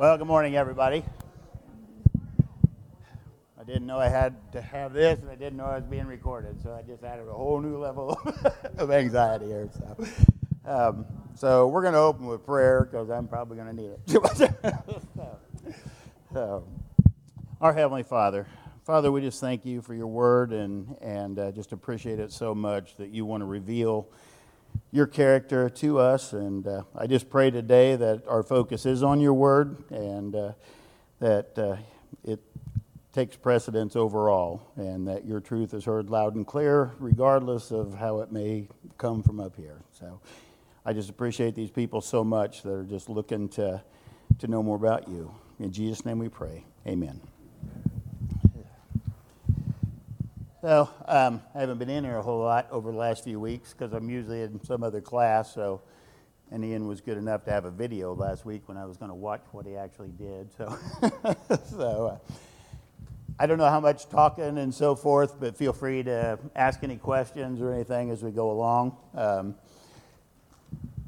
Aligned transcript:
Well, 0.00 0.16
good 0.16 0.28
morning, 0.28 0.56
everybody. 0.56 1.04
I 3.60 3.64
didn't 3.64 3.86
know 3.86 3.98
I 3.98 4.08
had 4.08 4.34
to 4.52 4.62
have 4.62 4.94
this, 4.94 5.20
and 5.20 5.28
I 5.28 5.34
didn't 5.34 5.58
know 5.58 5.66
I 5.66 5.76
was 5.76 5.84
being 5.84 6.06
recorded, 6.06 6.58
so 6.62 6.72
I 6.72 6.80
just 6.80 7.04
added 7.04 7.28
a 7.28 7.34
whole 7.34 7.60
new 7.60 7.76
level 7.76 8.18
of 8.78 8.90
anxiety 8.90 9.48
here. 9.48 9.68
So, 9.74 10.06
um, 10.64 11.04
so 11.34 11.68
we're 11.68 11.82
going 11.82 11.92
to 11.92 12.00
open 12.00 12.24
with 12.24 12.46
prayer 12.46 12.88
because 12.90 13.10
I'm 13.10 13.28
probably 13.28 13.58
going 13.58 13.76
to 13.76 13.82
need 13.82 13.90
it. 13.90 14.00
so, 15.14 15.38
so, 16.32 16.68
our 17.60 17.74
Heavenly 17.74 18.02
Father, 18.02 18.46
Father, 18.86 19.12
we 19.12 19.20
just 19.20 19.38
thank 19.38 19.66
you 19.66 19.82
for 19.82 19.92
your 19.92 20.06
word 20.06 20.54
and, 20.54 20.96
and 21.02 21.38
uh, 21.38 21.52
just 21.52 21.72
appreciate 21.72 22.18
it 22.18 22.32
so 22.32 22.54
much 22.54 22.96
that 22.96 23.10
you 23.10 23.26
want 23.26 23.42
to 23.42 23.44
reveal 23.44 24.08
your 24.92 25.06
character 25.06 25.68
to 25.68 25.98
us. 25.98 26.32
And 26.32 26.66
uh, 26.66 26.82
I 26.96 27.06
just 27.06 27.30
pray 27.30 27.50
today 27.50 27.96
that 27.96 28.26
our 28.26 28.42
focus 28.42 28.86
is 28.86 29.02
on 29.02 29.20
your 29.20 29.34
word 29.34 29.84
and 29.90 30.34
uh, 30.34 30.52
that 31.20 31.58
uh, 31.58 31.76
it 32.24 32.40
takes 33.12 33.36
precedence 33.36 33.96
overall 33.96 34.62
and 34.76 35.06
that 35.08 35.24
your 35.24 35.40
truth 35.40 35.74
is 35.74 35.84
heard 35.84 36.10
loud 36.10 36.34
and 36.34 36.46
clear, 36.46 36.92
regardless 36.98 37.70
of 37.70 37.94
how 37.94 38.20
it 38.20 38.32
may 38.32 38.68
come 38.98 39.22
from 39.22 39.40
up 39.40 39.56
here. 39.56 39.80
So 39.92 40.20
I 40.84 40.92
just 40.92 41.10
appreciate 41.10 41.54
these 41.54 41.70
people 41.70 42.00
so 42.00 42.24
much 42.24 42.62
that 42.62 42.72
are 42.72 42.84
just 42.84 43.08
looking 43.08 43.48
to, 43.50 43.82
to 44.38 44.46
know 44.46 44.62
more 44.62 44.76
about 44.76 45.08
you. 45.08 45.34
In 45.58 45.72
Jesus' 45.72 46.04
name 46.04 46.18
we 46.18 46.28
pray. 46.28 46.64
Amen. 46.86 47.20
So 50.60 50.90
um, 51.06 51.40
I 51.54 51.60
haven't 51.60 51.78
been 51.78 51.88
in 51.88 52.04
here 52.04 52.18
a 52.18 52.22
whole 52.22 52.40
lot 52.40 52.68
over 52.70 52.92
the 52.92 52.98
last 52.98 53.24
few 53.24 53.40
weeks 53.40 53.72
because 53.72 53.94
I'm 53.94 54.10
usually 54.10 54.42
in 54.42 54.62
some 54.62 54.82
other 54.82 55.00
class. 55.00 55.54
So, 55.54 55.80
and 56.50 56.62
Ian 56.62 56.86
was 56.86 57.00
good 57.00 57.16
enough 57.16 57.44
to 57.44 57.50
have 57.50 57.64
a 57.64 57.70
video 57.70 58.14
last 58.14 58.44
week 58.44 58.64
when 58.66 58.76
I 58.76 58.84
was 58.84 58.98
going 58.98 59.08
to 59.08 59.14
watch 59.14 59.40
what 59.52 59.64
he 59.64 59.76
actually 59.76 60.10
did. 60.10 60.50
So, 60.58 60.76
so 61.70 62.06
uh, 62.06 62.32
I 63.38 63.46
don't 63.46 63.56
know 63.56 63.70
how 63.70 63.80
much 63.80 64.10
talking 64.10 64.58
and 64.58 64.74
so 64.74 64.94
forth, 64.94 65.40
but 65.40 65.56
feel 65.56 65.72
free 65.72 66.02
to 66.02 66.38
ask 66.54 66.80
any 66.82 66.96
questions 66.96 67.62
or 67.62 67.72
anything 67.72 68.10
as 68.10 68.22
we 68.22 68.30
go 68.30 68.50
along. 68.50 68.98
Um, 69.14 69.54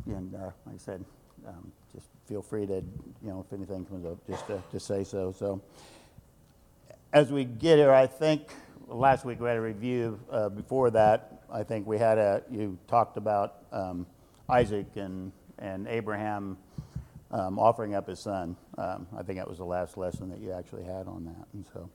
and 0.06 0.34
uh, 0.34 0.50
like 0.64 0.76
I 0.76 0.78
said, 0.78 1.04
um, 1.46 1.70
just 1.92 2.06
feel 2.26 2.40
free 2.40 2.64
to, 2.68 2.76
you 2.76 3.28
know, 3.28 3.44
if 3.46 3.52
anything 3.52 3.84
comes 3.84 4.06
up, 4.06 4.16
just 4.26 4.46
to, 4.46 4.62
to 4.70 4.80
say 4.80 5.04
so. 5.04 5.30
So, 5.38 5.60
as 7.12 7.30
we 7.30 7.44
get 7.44 7.76
here, 7.76 7.92
I 7.92 8.06
think 8.06 8.48
last 8.92 9.24
week 9.24 9.40
we 9.40 9.48
had 9.48 9.56
a 9.56 9.60
review. 9.60 10.20
Uh, 10.30 10.48
before 10.48 10.90
that, 10.90 11.42
I 11.50 11.62
think 11.62 11.86
we 11.86 11.98
had 11.98 12.18
a, 12.18 12.42
you 12.50 12.78
talked 12.88 13.16
about 13.16 13.64
um, 13.72 14.06
Isaac 14.48 14.86
and, 14.96 15.32
and 15.58 15.86
Abraham 15.88 16.58
um, 17.30 17.58
offering 17.58 17.94
up 17.94 18.08
his 18.08 18.20
son. 18.20 18.56
Um, 18.76 19.06
I 19.16 19.22
think 19.22 19.38
that 19.38 19.48
was 19.48 19.58
the 19.58 19.64
last 19.64 19.96
lesson 19.96 20.28
that 20.30 20.40
you 20.40 20.52
actually 20.52 20.84
had 20.84 21.06
on 21.06 21.24
that. 21.24 21.46
And 21.54 21.66
so, 21.72 21.90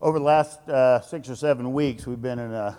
over 0.00 0.18
the 0.18 0.24
last 0.24 0.68
uh, 0.68 1.00
six 1.00 1.28
or 1.28 1.36
seven 1.36 1.72
weeks, 1.72 2.06
we've 2.06 2.22
been 2.22 2.38
in 2.38 2.52
a, 2.52 2.78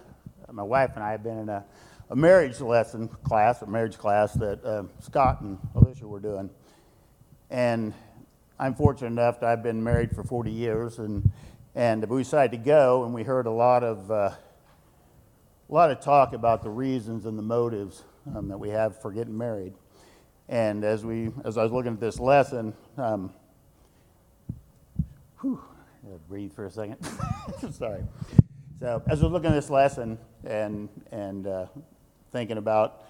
my 0.52 0.64
wife 0.64 0.92
and 0.96 1.04
I 1.04 1.12
have 1.12 1.24
been 1.24 1.40
in 1.40 1.50
a, 1.50 1.66
a 2.10 2.16
marriage 2.16 2.60
lesson 2.62 3.08
class, 3.08 3.62
a 3.62 3.68
marriage 3.68 3.98
class 3.98 4.34
that 4.34 4.64
uh, 4.64 4.84
Scott 5.00 5.42
and 5.42 5.58
Alicia 5.76 6.08
were 6.08 6.20
doing. 6.20 6.50
And 7.50 7.94
I'm 8.60 8.76
fortunate 8.76 9.08
enough 9.08 9.42
I've 9.44 9.64
been 9.64 9.84
married 9.84 10.16
for 10.16 10.24
40 10.24 10.52
years, 10.52 11.00
and 11.00 11.30
and 11.76 12.08
we 12.08 12.24
decided 12.24 12.52
to 12.52 12.64
go, 12.64 13.04
and 13.04 13.14
we 13.14 13.24
heard 13.24 13.48
a 13.48 13.52
lot 13.52 13.84
of 13.84 14.12
uh, 14.12 14.32
a 15.70 15.74
lot 15.74 15.90
of 15.90 16.00
talk 16.00 16.34
about 16.34 16.62
the 16.62 16.70
reasons 16.70 17.26
and 17.26 17.38
the 17.38 17.44
motives 17.44 18.04
um, 18.36 18.48
that 18.50 18.58
we 18.58 18.70
have 18.70 19.02
for 19.02 19.12
getting 19.12 19.38
married. 19.38 19.74
And 20.50 20.84
as 20.84 21.04
we 21.04 21.32
as 21.44 21.58
I 21.58 21.64
was 21.64 21.72
looking 21.72 21.94
at 21.94 22.00
this 22.00 22.20
lesson, 22.20 22.76
um, 22.98 23.34
whew, 25.42 25.62
breathe 26.28 26.54
for 26.54 26.66
a 26.66 26.72
second. 26.72 26.98
Sorry. 27.72 28.04
So 28.80 29.02
as 29.08 29.24
was 29.24 29.32
looking 29.32 29.50
at 29.50 29.56
this 29.56 29.70
lesson 29.70 30.20
and 30.44 30.90
and 31.12 31.48
uh, 31.48 31.66
thinking 32.32 32.58
about 32.58 33.06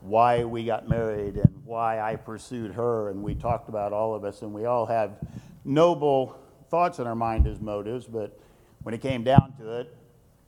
why 0.00 0.44
we 0.44 0.64
got 0.64 0.88
married 0.88 1.36
and 1.36 1.62
why 1.64 2.00
I 2.00 2.16
pursued 2.16 2.72
her, 2.72 3.10
and 3.10 3.22
we 3.22 3.34
talked 3.34 3.68
about 3.68 3.92
all 3.92 4.14
of 4.14 4.24
us, 4.24 4.42
and 4.42 4.52
we 4.52 4.64
all 4.64 4.86
have 4.86 5.12
noble 5.64 6.39
thoughts 6.70 7.00
in 7.00 7.06
our 7.06 7.16
mind 7.16 7.48
as 7.48 7.60
motives, 7.60 8.06
but 8.06 8.38
when 8.84 8.94
it 8.94 9.00
came 9.00 9.24
down 9.24 9.52
to 9.58 9.80
it, 9.80 9.94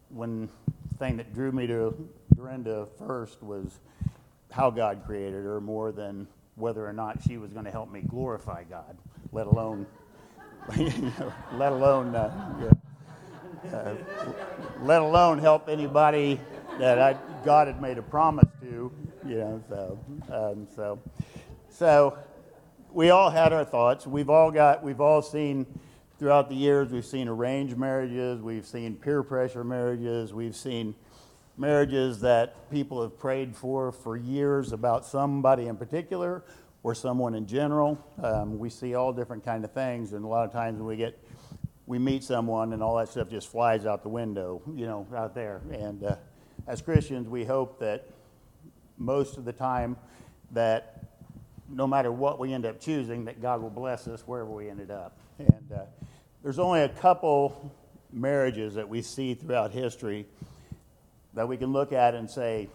when 0.09 0.49
the 0.91 0.95
thing 0.97 1.17
that 1.17 1.35
drew 1.35 1.51
me 1.51 1.67
to 1.67 2.09
Dorinda 2.35 2.87
first 2.97 3.43
was 3.43 3.81
how 4.53 4.71
God 4.71 5.03
created 5.05 5.45
her 5.45 5.61
more 5.61 5.91
than 5.91 6.29
whether 6.55 6.87
or 6.87 6.93
not 6.93 7.21
she 7.27 7.39
was 7.39 7.53
going 7.53 7.65
to 7.65 7.71
help 7.71 7.91
me 7.91 8.03
glorify 8.03 8.63
God, 8.65 8.97
let 9.33 9.49
alone, 9.49 9.87
let 11.55 11.73
alone, 11.73 12.15
uh, 12.15 12.73
uh, 13.73 13.95
let 14.83 15.03
alone 15.03 15.39
help 15.39 15.69
anybody 15.69 16.41
that 16.79 17.01
I, 17.01 17.17
God 17.45 17.67
had 17.67 17.83
made 17.83 17.99
a 17.99 18.03
promise 18.03 18.49
to, 18.61 18.93
you 19.27 19.35
know. 19.37 19.63
So, 19.69 19.99
um, 20.31 20.69
so, 20.77 21.01
so 21.69 22.19
we 22.93 23.11
all 23.11 23.31
had 23.31 23.53
our 23.53 23.65
thoughts. 23.65 24.07
We've 24.07 24.31
all 24.31 24.53
got, 24.53 24.85
we've 24.85 25.01
all 25.01 25.23
seen 25.23 25.67
throughout 26.23 26.49
the 26.49 26.55
years, 26.55 26.93
we've 26.93 27.05
seen 27.05 27.27
arranged 27.27 27.77
marriages, 27.77 28.41
we've 28.41 28.65
seen 28.65 28.95
peer 28.95 29.25
pressure 29.25 29.65
marriages, 29.65 30.33
we've 30.33 30.55
seen 30.55 30.95
marriages 31.57 32.21
that 32.21 32.71
people 32.71 33.03
have 33.03 33.19
prayed 33.19 33.57
for 33.57 33.91
for 33.91 34.17
years 34.17 34.73
about 34.73 35.05
somebody 35.05 35.67
in 35.67 35.77
particular 35.77 36.45
or 36.85 36.95
someone 36.95 37.35
in 37.35 37.45
general. 37.45 37.99
Um, 38.23 38.57
we 38.57 38.71
see 38.71 38.95
all 38.95 39.13
different 39.13 39.45
kind 39.45 39.65
of 39.65 39.73
things, 39.73 40.13
and 40.13 40.25
a 40.25 40.29
lot 40.29 40.47
of 40.47 40.53
times 40.53 40.79
when 40.79 40.87
we 40.87 40.97
get 40.97 41.19
we 41.87 41.99
meet 41.99 42.23
someone 42.23 42.73
and 42.73 42.85
all 42.85 42.97
that 42.99 43.09
stuff 43.09 43.29
just 43.29 43.49
flies 43.49 43.85
out 43.85 44.05
the 44.05 44.09
window, 44.09 44.63
you 44.77 44.87
know, 44.87 45.05
out 45.17 45.35
there. 45.35 45.61
And 45.73 46.05
uh, 46.05 46.15
as 46.69 46.81
Christians, 46.81 47.29
we 47.29 47.45
hope 47.45 47.81
that 47.81 48.07
most 48.97 49.39
of 49.39 49.45
the 49.45 49.53
time 49.53 49.97
that 50.53 51.03
no 51.69 51.89
matter 51.89 52.13
what 52.13 52.39
we 52.39 52.53
end 52.53 52.65
up 52.65 52.79
choosing, 52.79 53.25
that 53.25 53.43
God 53.43 53.61
will 53.61 53.71
bless 53.71 54.07
us 54.07 54.23
wherever 54.25 54.51
we 54.53 54.71
ended 54.71 54.93
up. 54.93 55.19
And 55.39 55.73
uh, 55.75 55.87
there's 56.43 56.59
only 56.59 56.83
a 56.83 56.89
couple 56.89 57.73
marriages 58.13 58.75
that 58.75 58.89
we 58.89 59.03
see 59.03 59.35
throughout 59.35 59.73
history 59.73 60.27
that 61.35 61.49
we 61.49 61.57
can 61.57 61.73
look 61.73 61.93
at 61.93 62.15
and 62.15 62.29
say, 62.29 62.69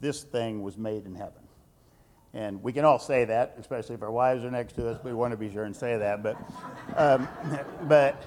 this 0.00 0.22
thing 0.22 0.62
was 0.62 0.78
made 0.78 1.04
in 1.04 1.14
heaven. 1.14 1.42
And 2.32 2.62
we 2.62 2.72
can 2.72 2.84
all 2.84 3.00
say 3.00 3.24
that, 3.24 3.56
especially 3.58 3.96
if 3.96 4.02
our 4.02 4.10
wives 4.10 4.44
are 4.44 4.50
next 4.50 4.74
to 4.74 4.88
us. 4.88 5.02
We 5.02 5.12
want 5.12 5.32
to 5.32 5.36
be 5.36 5.52
sure 5.52 5.64
and 5.64 5.74
say 5.74 5.98
that. 5.98 6.22
But, 6.22 6.36
um, 6.96 7.28
but 7.82 8.24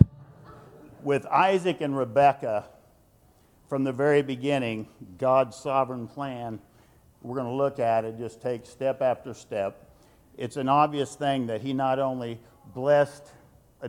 with 1.01 1.25
Isaac 1.25 1.81
and 1.81 1.97
Rebekah, 1.97 2.65
from 3.69 3.85
the 3.85 3.93
very 3.93 4.21
beginning, 4.21 4.87
God's 5.17 5.55
sovereign 5.55 6.07
plan, 6.07 6.59
we're 7.21 7.35
going 7.35 7.47
to 7.47 7.55
look 7.55 7.79
at 7.79 8.03
it, 8.03 8.17
just 8.17 8.41
take 8.41 8.65
step 8.65 9.01
after 9.01 9.33
step. 9.33 9.89
It's 10.37 10.57
an 10.57 10.67
obvious 10.67 11.15
thing 11.15 11.47
that 11.47 11.61
He 11.61 11.73
not 11.73 11.97
only 11.97 12.39
blessed 12.75 13.23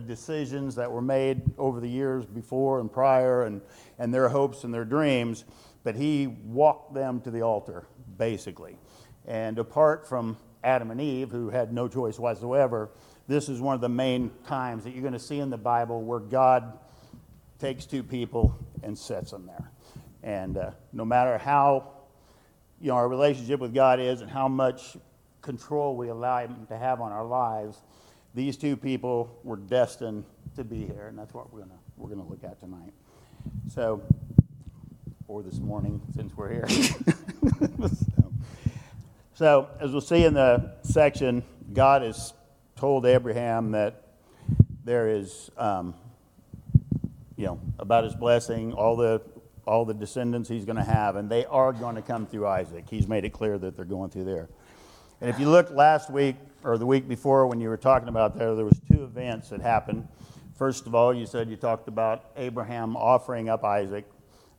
decisions 0.01 0.75
that 0.75 0.91
were 0.91 1.01
made 1.01 1.41
over 1.57 1.79
the 1.79 1.89
years 1.89 2.25
before 2.25 2.79
and 2.79 2.91
prior 2.91 3.43
and, 3.43 3.61
and 3.99 4.13
their 4.13 4.29
hopes 4.29 4.63
and 4.63 4.73
their 4.73 4.85
dreams, 4.85 5.45
but 5.83 5.95
he 5.95 6.27
walked 6.27 6.93
them 6.93 7.21
to 7.21 7.31
the 7.31 7.41
altar, 7.41 7.87
basically. 8.17 8.77
And 9.27 9.57
apart 9.59 10.07
from 10.07 10.37
Adam 10.63 10.91
and 10.91 10.99
Eve, 10.99 11.31
who 11.31 11.49
had 11.49 11.73
no 11.73 11.87
choice 11.87 12.19
whatsoever, 12.19 12.89
this 13.27 13.49
is 13.49 13.61
one 13.61 13.75
of 13.75 13.81
the 13.81 13.89
main 13.89 14.31
times 14.47 14.83
that 14.83 14.91
you're 14.91 15.01
going 15.01 15.13
to 15.13 15.19
see 15.19 15.39
in 15.39 15.49
the 15.49 15.57
Bible 15.57 16.01
where 16.01 16.19
God 16.19 16.79
takes 17.59 17.85
two 17.85 18.03
people 18.03 18.57
and 18.83 18.97
sets 18.97 19.31
them 19.31 19.45
there. 19.47 19.71
And 20.23 20.57
uh, 20.57 20.71
no 20.91 21.05
matter 21.05 21.37
how 21.37 21.91
you 22.81 22.89
know, 22.89 22.95
our 22.95 23.07
relationship 23.07 23.59
with 23.59 23.73
God 23.73 23.99
is 23.99 24.21
and 24.21 24.29
how 24.29 24.47
much 24.47 24.97
control 25.41 25.95
we 25.95 26.09
allow 26.09 26.39
Him 26.39 26.65
to 26.67 26.77
have 26.77 27.01
on 27.01 27.11
our 27.11 27.25
lives, 27.25 27.81
these 28.35 28.57
two 28.57 28.75
people 28.75 29.39
were 29.43 29.55
destined 29.55 30.25
to 30.55 30.63
be 30.63 30.85
here, 30.85 31.07
and 31.07 31.17
that's 31.17 31.33
what 31.33 31.51
we're 31.51 31.61
gonna 31.61 31.79
we're 31.97 32.09
gonna 32.09 32.27
look 32.27 32.43
at 32.43 32.59
tonight. 32.59 32.93
So, 33.69 34.01
or 35.27 35.41
this 35.41 35.59
morning, 35.59 36.01
since 36.13 36.35
we're 36.35 36.51
here. 36.51 36.67
so, 36.67 38.31
so, 39.33 39.69
as 39.79 39.91
we'll 39.91 40.01
see 40.01 40.25
in 40.25 40.33
the 40.33 40.75
section, 40.83 41.43
God 41.73 42.01
has 42.01 42.33
told 42.75 43.05
Abraham 43.05 43.71
that 43.71 44.03
there 44.83 45.09
is, 45.09 45.49
um, 45.57 45.95
you 47.37 47.45
know, 47.45 47.59
about 47.79 48.03
his 48.03 48.15
blessing, 48.15 48.73
all 48.73 48.97
the 48.97 49.21
all 49.65 49.85
the 49.85 49.93
descendants 49.93 50.49
he's 50.49 50.65
going 50.65 50.75
to 50.75 50.83
have, 50.83 51.15
and 51.15 51.29
they 51.29 51.45
are 51.45 51.73
going 51.73 51.95
to 51.95 52.01
come 52.01 52.27
through 52.27 52.45
Isaac. 52.47 52.85
He's 52.89 53.07
made 53.07 53.25
it 53.25 53.31
clear 53.31 53.57
that 53.57 53.75
they're 53.75 53.85
going 53.85 54.11
through 54.11 54.25
there. 54.25 54.47
And 55.21 55.29
if 55.29 55.39
you 55.39 55.49
look 55.49 55.71
last 55.71 56.11
week 56.11 56.35
or 56.65 56.79
the 56.79 56.85
week 56.85 57.07
before 57.07 57.45
when 57.45 57.61
you 57.61 57.69
were 57.69 57.77
talking 57.77 58.09
about 58.09 58.37
there, 58.37 58.55
there 58.55 58.65
was 58.65 58.81
two 58.91 59.03
events 59.03 59.49
that 59.49 59.61
happened. 59.61 60.07
First 60.57 60.87
of 60.87 60.95
all, 60.95 61.13
you 61.13 61.27
said 61.27 61.49
you 61.49 61.57
talked 61.57 61.87
about 61.87 62.31
Abraham 62.35 62.97
offering 62.97 63.49
up 63.49 63.63
Isaac, 63.63 64.05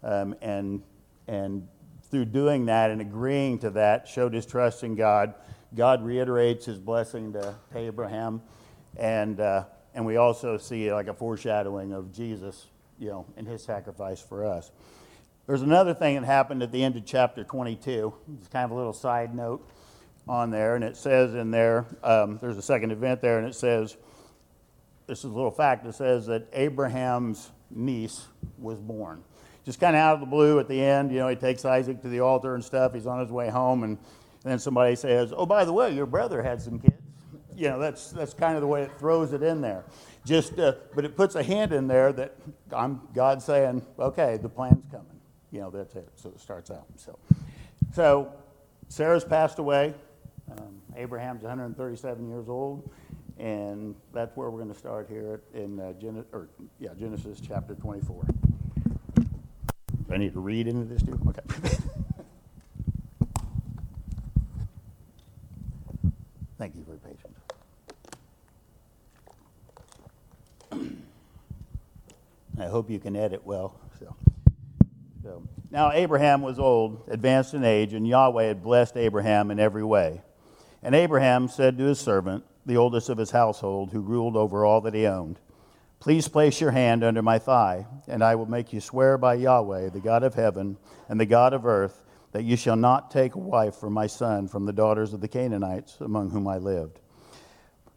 um, 0.05 0.37
and 0.41 0.83
and 1.27 1.67
through 2.11 2.27
doing 2.27 2.67
that 2.67 2.93
and 2.93 3.01
agreeing 3.01 3.59
to 3.59 3.71
that, 3.71 4.07
showed 4.07 4.33
his 4.33 4.47
trust 4.47 4.85
in 4.85 4.95
God. 4.95 5.35
God 5.75 6.05
reiterates 6.05 6.65
his 6.65 6.79
blessing 6.79 7.33
to, 7.33 7.55
to 7.73 7.79
Abraham, 7.79 8.41
And, 8.97 9.41
uh, 9.41 9.65
and 9.93 10.07
we 10.07 10.17
also 10.17 10.57
see 10.57 10.93
like 10.93 11.09
a 11.09 11.15
foreshadowing 11.15 11.93
of 11.93 12.13
Jesus, 12.13 12.67
you 13.01 13.09
know, 13.09 13.27
and 13.37 13.47
his 13.49 13.63
sacrifice 13.65 14.21
for 14.21 14.47
us. 14.47 14.71
There's 15.49 15.63
another 15.63 15.95
thing 15.95 16.15
that 16.15 16.25
happened 16.25 16.63
at 16.63 16.71
the 16.71 16.83
end 16.85 16.97
of 16.97 17.05
chapter 17.05 17.43
22. 17.43 18.15
It's 18.39 18.49
kind 18.49 18.65
of 18.65 18.71
a 18.71 18.75
little 18.75 18.93
side 18.93 19.35
note 19.35 19.69
on 20.29 20.51
there, 20.51 20.75
and 20.75 20.85
it 20.85 20.97
says 20.97 21.35
in 21.35 21.51
there, 21.51 21.87
um, 22.03 22.39
there's 22.41 22.57
a 22.57 22.63
second 22.63 22.91
event 22.91 23.21
there, 23.21 23.39
and 23.39 23.47
it 23.47 23.55
says, 23.55 23.97
this 25.07 25.19
is 25.19 25.25
a 25.25 25.29
little 25.29 25.51
fact, 25.51 25.87
it 25.87 25.95
says 25.95 26.27
that 26.27 26.49
Abraham's 26.53 27.51
niece 27.71 28.27
was 28.59 28.81
born. 28.81 29.23
Just 29.65 29.81
kind 29.81 29.97
of 29.97 30.01
out 30.01 30.15
of 30.15 30.21
the 30.21 30.27
blue 30.27 30.59
at 30.61 30.69
the 30.69 30.81
end, 30.81 31.11
you 31.11 31.19
know, 31.19 31.29
he 31.29 31.37
takes 31.37 31.65
Isaac 31.65 32.03
to 32.03 32.09
the 32.09 32.21
altar 32.21 32.55
and 32.55 32.65
stuff. 32.65 32.95
He's 32.95 33.07
on 33.07 33.21
his 33.21 33.31
way 33.31 33.49
home, 33.49 33.83
and 33.83 33.99
then 34.45 34.59
somebody 34.59 34.95
says, 34.95 35.33
Oh, 35.37 35.47
by 35.47 35.65
the 35.65 35.73
way, 35.73 35.93
your 35.93 36.07
brother 36.07 36.43
had 36.43 36.61
some 36.61 36.79
kids. 36.79 36.95
You 37.57 37.71
know, 37.71 37.79
that's, 37.79 38.11
that's 38.11 38.35
kind 38.35 38.55
of 38.55 38.61
the 38.61 38.67
way 38.67 38.83
it 38.83 38.91
throws 38.99 39.33
it 39.33 39.43
in 39.43 39.61
there. 39.61 39.85
Just, 40.25 40.59
uh, 40.59 40.75
but 40.95 41.05
it 41.05 41.17
puts 41.17 41.35
a 41.35 41.43
hint 41.43 41.73
in 41.73 41.89
there 41.89 42.13
that 42.13 42.37
I'm 42.73 43.01
God 43.15 43.43
saying, 43.43 43.85
Okay, 43.99 44.39
the 44.41 44.49
plan's 44.49 44.85
coming. 44.91 45.07
You 45.51 45.61
know, 45.61 45.71
that's 45.71 45.95
it. 45.97 46.09
So 46.17 46.29
it 46.29 46.41
starts 46.41 46.71
out. 46.71 46.87
So, 46.97 47.19
so 47.93 48.33
Sarah's 48.89 49.25
passed 49.25 49.59
away. 49.59 49.95
Um, 50.51 50.81
Abraham's 50.97 51.43
137 51.43 52.29
years 52.29 52.49
old. 52.49 52.91
And 53.39 53.95
that's 54.15 54.35
where 54.37 54.49
we're 54.51 54.63
going 54.63 54.73
to 54.73 54.79
start 54.79 55.09
here 55.11 55.43
in 55.53 55.79
uh, 55.79 55.93
Gen- 55.95 56.25
or, 56.33 56.49
yeah, 56.81 56.95
Genesis 56.99 57.39
chapter 57.47 57.75
24. 57.75 58.25
Do 59.15 60.15
I 60.15 60.17
need 60.17 60.33
to 60.33 60.41
read 60.41 60.69
into 60.69 60.85
this 60.85 61.03
too? 61.03 61.21
Okay. 61.29 61.43
Thank 66.59 66.75
you 66.77 66.85
for 66.85 66.93
your 66.93 67.01
patience. 67.01 67.39
I 72.59 72.65
hope 72.67 72.89
you 72.89 72.99
can 72.99 73.15
edit 73.17 73.45
well. 73.45 73.79
So. 73.99 74.17
so. 75.23 75.43
Now 75.71 75.93
Abraham 75.93 76.41
was 76.41 76.59
old, 76.59 77.03
advanced 77.09 77.53
in 77.53 77.65
age, 77.65 77.93
and 77.93 78.09
Yahweh 78.09 78.45
had 78.45 78.63
blessed 78.63 78.97
Abraham 78.97 79.51
in 79.51 79.61
every 79.61 79.85
way. 79.85 80.23
And 80.83 80.95
Abraham 80.95 81.49
said 81.49 81.79
to 81.79 81.85
his 81.85 81.99
servant, 81.99 82.45
the 82.67 82.77
oldest 82.77 83.09
of 83.09 83.19
his 83.19 83.31
household, 83.31 83.93
who 83.93 84.01
ruled 84.01 84.37
over 84.37 84.65
all 84.65 84.81
that 84.83 84.95
he 84.95 85.07
owned, 85.07 85.39
Please 86.01 86.29
place 86.29 86.61
your 86.61 86.73
hand 86.73 87.03
under 87.03 87.23
my 87.23 87.39
thigh, 87.39 87.87
and 88.07 88.23
I 88.23 88.35
will 88.35 88.47
make 88.47 88.73
you 88.73 88.81
swear 88.81 89.17
by 89.17 89.35
Yahweh, 89.35 89.89
the 89.91 90.01
God 90.01 90.23
of 90.23 90.35
heaven 90.35 90.77
and 91.09 91.19
the 91.19 91.27
God 91.27 91.55
of 91.55 91.65
earth, 91.65 92.03
that 92.33 92.45
you 92.45 92.57
shall 92.57 92.77
not 92.77 93.11
take 93.11 93.35
a 93.35 93.39
wife 93.39 93.77
for 93.77 93.89
my 93.89 94.07
son 94.07 94.47
from 94.47 94.67
the 94.67 94.73
daughters 94.73 95.15
of 95.15 95.21
the 95.21 95.29
Canaanites 95.29 95.97
among 96.01 96.31
whom 96.31 96.47
I 96.47 96.59
lived. 96.59 97.01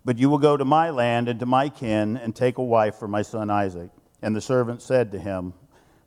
But 0.06 0.18
you 0.18 0.30
will 0.30 0.38
go 0.38 0.56
to 0.56 0.64
my 0.64 0.92
land 0.92 1.28
and 1.28 1.40
to 1.42 1.46
my 1.46 1.68
kin 1.68 2.16
and 2.16 2.34
take 2.34 2.58
a 2.58 2.64
wife 2.64 2.96
for 2.96 3.08
my 3.08 3.22
son 3.22 3.50
Isaac. 3.50 3.90
And 4.22 4.36
the 4.36 4.42
servant 4.42 4.82
said 4.82 5.12
to 5.12 5.20
him, 5.20 5.54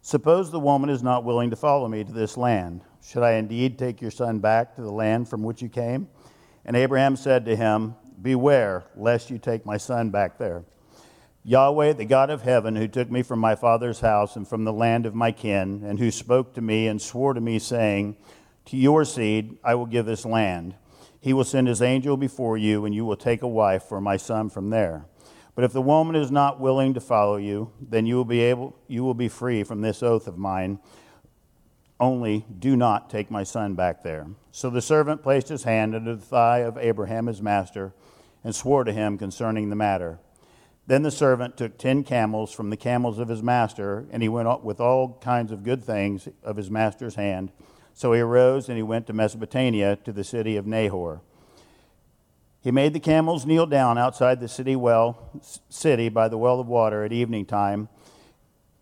Suppose 0.00 0.50
the 0.50 0.60
woman 0.60 0.88
is 0.88 1.02
not 1.02 1.24
willing 1.24 1.50
to 1.50 1.56
follow 1.56 1.88
me 1.88 2.04
to 2.04 2.12
this 2.12 2.36
land. 2.36 2.82
Should 3.04 3.22
I 3.22 3.32
indeed 3.32 3.78
take 3.78 4.00
your 4.00 4.10
son 4.10 4.38
back 4.38 4.74
to 4.76 4.82
the 4.82 4.90
land 4.90 5.28
from 5.28 5.42
which 5.42 5.60
you 5.60 5.68
came? 5.68 6.08
And 6.64 6.76
Abraham 6.76 7.16
said 7.16 7.44
to 7.46 7.56
him, 7.56 7.94
Beware, 8.20 8.84
lest 8.96 9.30
you 9.30 9.38
take 9.38 9.66
my 9.66 9.76
son 9.76 10.10
back 10.10 10.38
there. 10.38 10.64
Yahweh, 11.44 11.94
the 11.94 12.04
God 12.04 12.30
of 12.30 12.42
heaven, 12.42 12.76
who 12.76 12.86
took 12.86 13.10
me 13.10 13.22
from 13.22 13.40
my 13.40 13.56
father's 13.56 13.98
house 13.98 14.36
and 14.36 14.46
from 14.46 14.64
the 14.64 14.72
land 14.72 15.06
of 15.06 15.14
my 15.14 15.32
kin, 15.32 15.82
and 15.84 15.98
who 15.98 16.10
spoke 16.12 16.54
to 16.54 16.60
me 16.60 16.86
and 16.86 17.02
swore 17.02 17.34
to 17.34 17.40
me, 17.40 17.58
saying, 17.58 18.16
To 18.66 18.76
your 18.76 19.04
seed 19.04 19.58
I 19.64 19.74
will 19.74 19.86
give 19.86 20.06
this 20.06 20.24
land. 20.24 20.76
He 21.20 21.32
will 21.32 21.44
send 21.44 21.66
his 21.66 21.82
angel 21.82 22.16
before 22.16 22.56
you, 22.56 22.84
and 22.84 22.94
you 22.94 23.04
will 23.04 23.16
take 23.16 23.42
a 23.42 23.48
wife 23.48 23.84
for 23.84 24.00
my 24.00 24.16
son 24.16 24.50
from 24.50 24.70
there. 24.70 25.06
But 25.54 25.64
if 25.64 25.72
the 25.72 25.82
woman 25.82 26.16
is 26.16 26.30
not 26.30 26.60
willing 26.60 26.94
to 26.94 27.00
follow 27.00 27.36
you, 27.36 27.72
then 27.80 28.06
you 28.06 28.16
will 28.16 28.24
be 28.24 28.40
able 28.40 28.76
you 28.86 29.04
will 29.04 29.14
be 29.14 29.28
free 29.28 29.64
from 29.64 29.82
this 29.82 30.02
oath 30.02 30.26
of 30.26 30.38
mine. 30.38 30.78
Only 32.02 32.44
do 32.58 32.74
not 32.74 33.10
take 33.10 33.30
my 33.30 33.44
son 33.44 33.76
back 33.76 34.02
there. 34.02 34.26
So 34.50 34.70
the 34.70 34.82
servant 34.82 35.22
placed 35.22 35.48
his 35.48 35.62
hand 35.62 35.94
under 35.94 36.16
the 36.16 36.20
thigh 36.20 36.58
of 36.58 36.76
Abraham 36.76 37.28
his 37.28 37.40
master 37.40 37.94
and 38.42 38.52
swore 38.52 38.82
to 38.82 38.92
him 38.92 39.16
concerning 39.16 39.70
the 39.70 39.76
matter. 39.76 40.18
Then 40.88 41.04
the 41.04 41.12
servant 41.12 41.56
took 41.56 41.78
ten 41.78 42.02
camels 42.02 42.52
from 42.52 42.70
the 42.70 42.76
camels 42.76 43.20
of 43.20 43.28
his 43.28 43.40
master, 43.40 44.04
and 44.10 44.20
he 44.20 44.28
went 44.28 44.48
up 44.48 44.64
with 44.64 44.80
all 44.80 45.16
kinds 45.20 45.52
of 45.52 45.62
good 45.62 45.84
things 45.84 46.26
of 46.42 46.56
his 46.56 46.72
master's 46.72 47.14
hand. 47.14 47.52
So 47.94 48.12
he 48.12 48.20
arose 48.20 48.68
and 48.68 48.76
he 48.76 48.82
went 48.82 49.06
to 49.06 49.12
Mesopotamia 49.12 49.94
to 49.94 50.10
the 50.10 50.24
city 50.24 50.56
of 50.56 50.66
Nahor. 50.66 51.20
He 52.62 52.72
made 52.72 52.94
the 52.94 53.00
camels 53.00 53.46
kneel 53.46 53.66
down 53.66 53.96
outside 53.96 54.40
the 54.40 54.48
city 54.48 54.74
well 54.74 55.30
city 55.68 56.08
by 56.08 56.26
the 56.26 56.38
well 56.38 56.58
of 56.58 56.66
water 56.66 57.04
at 57.04 57.12
evening 57.12 57.46
time 57.46 57.88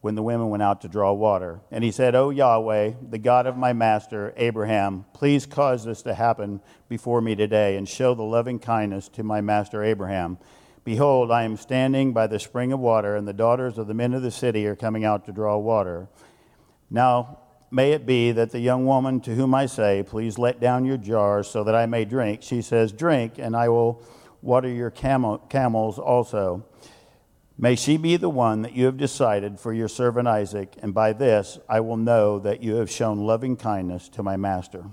when 0.01 0.15
the 0.15 0.23
women 0.23 0.49
went 0.49 0.63
out 0.63 0.81
to 0.81 0.89
draw 0.89 1.13
water. 1.13 1.61
And 1.71 1.85
he 1.85 1.91
said, 1.91 2.15
O 2.15 2.31
Yahweh, 2.31 2.93
the 3.11 3.19
God 3.19 3.47
of 3.47 3.57
my 3.57 3.73
master 3.73 4.33
Abraham, 4.37 5.05
please 5.13 5.45
cause 5.45 5.85
this 5.85 6.03
to 6.03 6.15
happen 6.15 6.61
before 6.89 7.21
me 7.21 7.35
today 7.35 7.77
and 7.77 7.89
show 7.89 8.15
the 8.15 8.23
loving 8.23 8.59
kindness 8.59 9.09
to 9.11 9.23
my 9.23 9.41
master 9.41 9.83
Abraham. 9.85 10.39
Behold, 10.85 11.31
I 11.31 11.43
am 11.43 11.59
standing 11.59 12.15
by 12.15 12.27
the 12.27 12.39
spring 12.39 12.73
of 12.73 12.81
water, 12.81 13.15
and 13.15 13.29
the 13.29 13.35
daughters 13.35 13.77
of 13.77 13.87
the 13.87 13.95
men 13.95 14.15
of 14.15 14.23
the 14.23 14.31
city 14.31 14.67
are 14.67 14.75
coming 14.75 15.05
out 15.05 15.27
to 15.27 15.33
draw 15.33 15.59
water. 15.59 16.09
Now, 16.89 17.41
may 17.71 17.93
it 17.93 18.07
be 18.07 18.33
that 18.33 18.51
the 18.51 18.61
young 18.61 18.87
woman 18.87 19.21
to 19.21 19.35
whom 19.35 19.55
I 19.55 19.67
say, 19.67 20.03
Please 20.03 20.39
let 20.39 20.59
down 20.59 20.87
your 20.87 20.97
jars 20.97 21.49
so 21.49 21.63
that 21.65 21.75
I 21.75 21.85
may 21.85 22.07
drink, 22.07 22.43
she 22.43 22.63
says, 22.63 22.93
Drink, 22.93 23.35
and 23.39 23.55
I 23.55 23.69
will 23.69 24.03
water 24.41 24.69
your 24.69 24.91
camel, 24.91 25.39
camels 25.51 25.99
also. 25.99 26.65
May 27.63 27.77
she 27.77 27.99
be 27.99 28.17
the 28.17 28.31
one 28.31 28.63
that 28.63 28.73
you 28.73 28.87
have 28.87 28.97
decided 28.97 29.61
for 29.61 29.75
your 29.75 29.87
servant 29.87 30.27
Isaac, 30.27 30.77
and 30.81 30.95
by 30.95 31.13
this 31.13 31.59
I 31.69 31.81
will 31.81 31.99
know 31.99 32.39
that 32.39 32.63
you 32.63 32.77
have 32.77 32.91
shown 32.91 33.19
loving 33.19 33.55
kindness 33.55 34.09
to 34.11 34.23
my 34.23 34.39
master. 34.39 34.87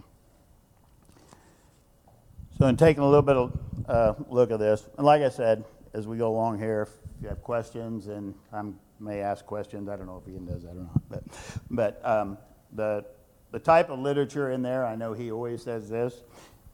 So, 2.59 2.67
in 2.67 2.75
taking 2.75 3.03
a 3.03 3.05
little 3.05 3.21
bit 3.21 3.37
of 3.37 3.59
uh, 3.87 4.13
look 4.27 4.51
at 4.51 4.59
this, 4.59 4.85
and 4.97 5.05
like 5.05 5.21
I 5.21 5.29
said, 5.29 5.63
as 5.93 6.07
we 6.07 6.17
go 6.17 6.27
along 6.27 6.59
here, 6.59 6.81
if 6.81 6.89
you 7.21 7.29
have 7.29 7.41
questions, 7.41 8.07
and 8.07 8.35
I 8.51 8.63
may 8.99 9.21
ask 9.21 9.45
questions, 9.45 9.87
I 9.87 9.95
don't 9.95 10.07
know 10.07 10.21
if 10.21 10.29
Ian 10.29 10.45
does 10.45 10.63
that 10.63 10.71
or 10.71 10.89
not, 10.91 11.09
but, 11.09 11.23
but 11.71 12.05
um, 12.05 12.37
the, 12.73 13.05
the 13.51 13.59
type 13.59 13.89
of 13.89 13.99
literature 13.99 14.51
in 14.51 14.61
there, 14.61 14.85
I 14.85 14.97
know 14.97 15.13
he 15.13 15.31
always 15.31 15.63
says 15.63 15.87
this. 15.87 16.21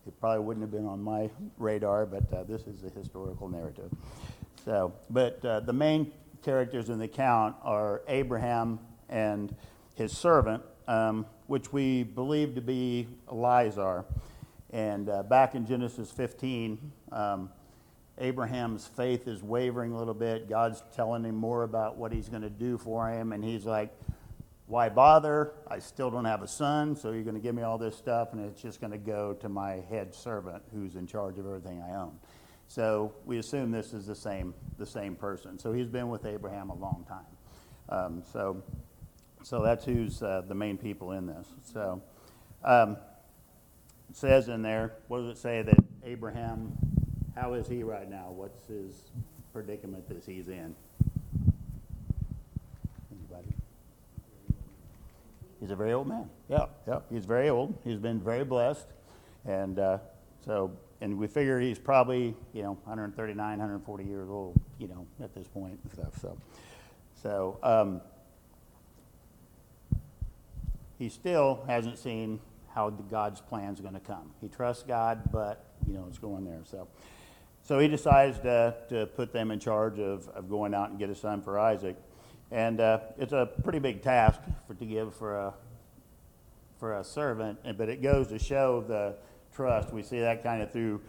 It 0.08 0.20
probably 0.20 0.44
wouldn't 0.44 0.64
have 0.64 0.72
been 0.72 0.88
on 0.88 1.04
my 1.04 1.30
radar, 1.60 2.08
but 2.08 2.34
uh, 2.34 2.44
this 2.46 2.64
is 2.64 2.84
a 2.84 2.90
historical 2.90 3.48
narrative. 3.48 3.92
So, 4.66 4.94
but 5.10 5.44
uh, 5.44 5.60
the 5.60 5.74
main 5.74 6.12
characters 6.42 6.90
in 6.90 7.00
the 7.00 7.06
account 7.06 7.56
are 7.64 8.02
Abraham 8.08 8.80
and 9.10 9.54
his 9.96 10.16
servant, 10.16 10.64
um, 10.88 11.26
which 11.48 11.74
we 11.74 12.04
believe 12.04 12.56
to 12.56 12.62
be 12.62 13.08
Eliezer. 13.30 14.06
And 14.72 15.10
uh, 15.10 15.24
back 15.24 15.56
in 15.56 15.66
Genesis 15.66 16.12
15, 16.12 16.92
um, 17.12 17.50
Abraham's 18.20 18.88
faith 18.88 19.28
is 19.28 19.44
wavering 19.44 19.92
a 19.92 19.98
little 19.98 20.14
bit. 20.14 20.48
God's 20.48 20.82
telling 20.96 21.26
him 21.26 21.36
more 21.36 21.64
about 21.64 21.98
what 21.98 22.14
he's 22.14 22.30
going 22.30 22.42
to 22.44 22.50
do 22.50 22.78
for 22.78 23.10
him, 23.10 23.34
and 23.34 23.44
he's 23.44 23.66
like, 23.66 23.94
why 24.68 24.88
bother? 24.88 25.52
I 25.68 25.80
still 25.80 26.10
don't 26.10 26.26
have 26.26 26.42
a 26.42 26.48
son, 26.48 26.96
so 26.96 27.12
you're 27.12 27.24
going 27.24 27.36
to 27.36 27.42
give 27.42 27.54
me 27.54 27.64
all 27.64 27.78
this 27.78 27.98
stuff, 27.98 28.30
and 28.32 28.46
it's 28.46 28.62
just 28.62 28.80
going 28.80 28.92
to 28.92 28.98
go 28.98 29.34
to 29.34 29.50
my 29.50 29.84
head 29.90 30.16
servant 30.16 30.64
who's 30.74 30.96
in 30.96 31.06
charge 31.06 31.38
of 31.38 31.46
everything 31.46 31.82
I 31.82 31.96
own. 31.96 32.18
So 32.68 33.14
we 33.26 33.38
assume 33.38 33.72
this 33.72 33.94
is 33.94 34.08
the 34.08 34.16
same, 34.16 34.54
the 34.78 34.86
same 34.86 35.16
person. 35.16 35.60
So 35.60 35.74
he's 35.74 35.88
been 35.88 36.10
with 36.10 36.26
Abraham 36.26 36.70
a 36.70 36.76
long 36.76 37.06
time. 37.08 37.26
Um, 37.90 38.24
so, 38.32 38.64
so 39.44 39.62
that's 39.62 39.86
who's 39.86 40.24
uh, 40.24 40.42
the 40.48 40.56
main 40.56 40.78
people 40.78 41.12
in 41.12 41.28
this. 41.28 41.48
So 41.62 42.02
um, 42.64 42.98
it 44.10 44.16
says 44.18 44.48
in 44.48 44.62
there, 44.62 44.94
what 45.08 45.20
does 45.20 45.38
it 45.38 45.38
say 45.38 45.62
that 45.62 45.78
Abraham, 46.04 46.72
how 47.36 47.54
is 47.54 47.68
he 47.68 47.84
right 47.84 48.10
now? 48.10 48.32
What's 48.32 48.66
his 48.68 49.12
predicament 49.52 50.08
that 50.10 50.24
he's 50.26 50.48
in? 50.48 50.76
Anybody? 53.12 53.54
He's 55.60 55.72
a 55.72 55.76
very 55.76 55.94
old 55.94 56.08
man. 56.08 56.30
Yeah, 56.50 56.66
yeah. 56.88 57.00
He's 57.10 57.26
very 57.26 57.50
old. 57.50 57.78
He's 57.84 58.00
been 58.00 58.20
very 58.20 58.44
blessed. 58.44 58.88
And 59.46 59.78
uh, 59.78 59.98
so 60.46 60.72
and 61.04 61.18
we 61.20 61.28
figure 61.28 61.60
he's 61.60 61.78
probably 61.78 62.34
you 62.54 62.64
know 62.64 62.78
139, 62.86 63.38
140 63.38 64.04
years 64.06 64.30
old, 64.30 64.60
you 64.80 64.88
know, 64.88 65.06
at 65.22 65.36
this 65.36 65.48
point 65.50 65.78
and 65.84 65.92
stuff. 65.92 66.18
So, 66.20 66.38
so 67.22 67.60
um, 67.62 68.02
he 70.98 71.10
still 71.10 71.66
hasn't 71.68 72.00
seen 72.00 72.40
how 72.74 72.90
God's 72.90 73.42
plan 73.42 73.74
is 73.74 73.82
going 73.82 73.94
to 73.96 74.00
come. 74.00 74.32
He 74.40 74.48
trusts 74.48 74.84
God, 74.84 75.30
but 75.32 75.66
you 75.86 75.94
know 75.94 76.06
it's 76.08 76.18
going 76.18 76.46
there. 76.46 76.62
So, 76.64 76.88
so 77.64 77.80
he 77.80 77.90
decides 77.90 78.40
to, 78.40 78.74
to 78.88 79.06
put 79.08 79.34
them 79.34 79.52
in 79.52 79.60
charge 79.60 80.00
of, 80.00 80.30
of 80.30 80.50
going 80.50 80.74
out 80.74 80.90
and 80.90 80.98
get 80.98 81.10
a 81.10 81.16
son 81.16 81.42
for 81.42 81.60
Isaac, 81.60 81.98
and 82.50 82.80
uh, 82.80 83.00
it's 83.18 83.34
a 83.34 83.50
pretty 83.62 83.80
big 83.80 84.02
task 84.02 84.40
for 84.66 84.74
to 84.76 84.86
give 84.86 85.14
for 85.14 85.36
a 85.36 85.54
for 86.80 86.98
a 86.98 87.04
servant, 87.04 87.60
but 87.78 87.90
it 87.90 88.02
goes 88.02 88.28
to 88.28 88.40
show 88.40 88.82
the 88.88 89.16
trust. 89.54 89.94
We 89.94 90.04
see 90.04 90.20
that 90.20 90.44
kind 90.44 90.62
of 90.62 90.72
through 90.72 91.02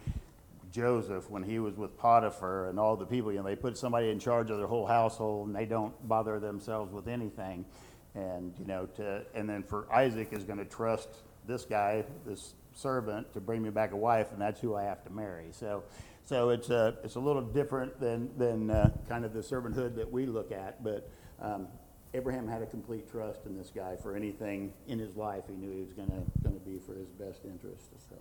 Joseph 0.71 1.29
when 1.29 1.43
he 1.43 1.59
was 1.59 1.75
with 1.75 1.97
Potiphar 1.97 2.69
and 2.69 2.79
all 2.79 2.95
the 2.95 3.05
people. 3.05 3.31
You 3.31 3.39
know, 3.39 3.45
they 3.45 3.55
put 3.55 3.77
somebody 3.77 4.09
in 4.09 4.19
charge 4.19 4.49
of 4.49 4.57
their 4.57 4.67
whole 4.67 4.85
household 4.85 5.47
and 5.47 5.55
they 5.55 5.65
don't 5.65 5.93
bother 6.07 6.39
themselves 6.39 6.91
with 6.91 7.07
anything. 7.07 7.65
And, 8.13 8.53
you 8.59 8.65
know, 8.65 8.85
to, 8.97 9.25
and 9.33 9.49
then 9.49 9.63
for 9.63 9.91
Isaac 9.93 10.29
is 10.31 10.43
going 10.43 10.59
to 10.59 10.65
trust 10.65 11.09
this 11.47 11.65
guy, 11.65 12.03
this 12.25 12.53
servant, 12.73 13.33
to 13.33 13.39
bring 13.39 13.61
me 13.61 13.69
back 13.69 13.91
a 13.91 13.97
wife, 13.97 14.31
and 14.31 14.41
that's 14.41 14.59
who 14.59 14.75
I 14.75 14.83
have 14.83 15.03
to 15.05 15.09
marry. 15.09 15.47
So, 15.51 15.83
so 16.25 16.49
it's 16.49 16.69
a, 16.69 16.97
it's 17.03 17.15
a 17.15 17.19
little 17.19 17.41
different 17.41 17.99
than, 17.99 18.29
than 18.37 18.69
uh, 18.69 18.91
kind 19.07 19.25
of 19.25 19.33
the 19.33 19.41
servanthood 19.41 19.95
that 19.95 20.11
we 20.11 20.25
look 20.25 20.51
at. 20.51 20.83
But 20.83 21.09
um, 21.41 21.67
Abraham 22.15 22.47
had 22.47 22.61
a 22.61 22.65
complete 22.65 23.11
trust 23.11 23.45
in 23.45 23.57
this 23.57 23.69
guy 23.75 23.97
for 23.97 24.15
anything 24.15 24.71
in 24.87 24.99
his 24.99 25.17
life. 25.17 25.43
He 25.49 25.53
knew 25.53 25.69
he 25.69 25.81
was 25.81 25.91
going 25.91 26.09
to 26.09 26.59
be 26.65 26.79
for 26.79 26.93
his 26.93 27.09
best 27.09 27.41
interest. 27.43 27.89
So, 28.09 28.15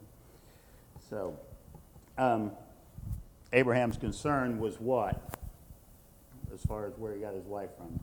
so 1.08 1.38
um, 2.18 2.50
Abraham's 3.52 3.96
concern 3.96 4.58
was 4.58 4.80
what? 4.80 5.38
As 6.52 6.60
far 6.62 6.86
as 6.86 6.94
where 6.98 7.14
he 7.14 7.20
got 7.20 7.34
his 7.34 7.46
wife 7.46 7.70
from? 7.76 8.00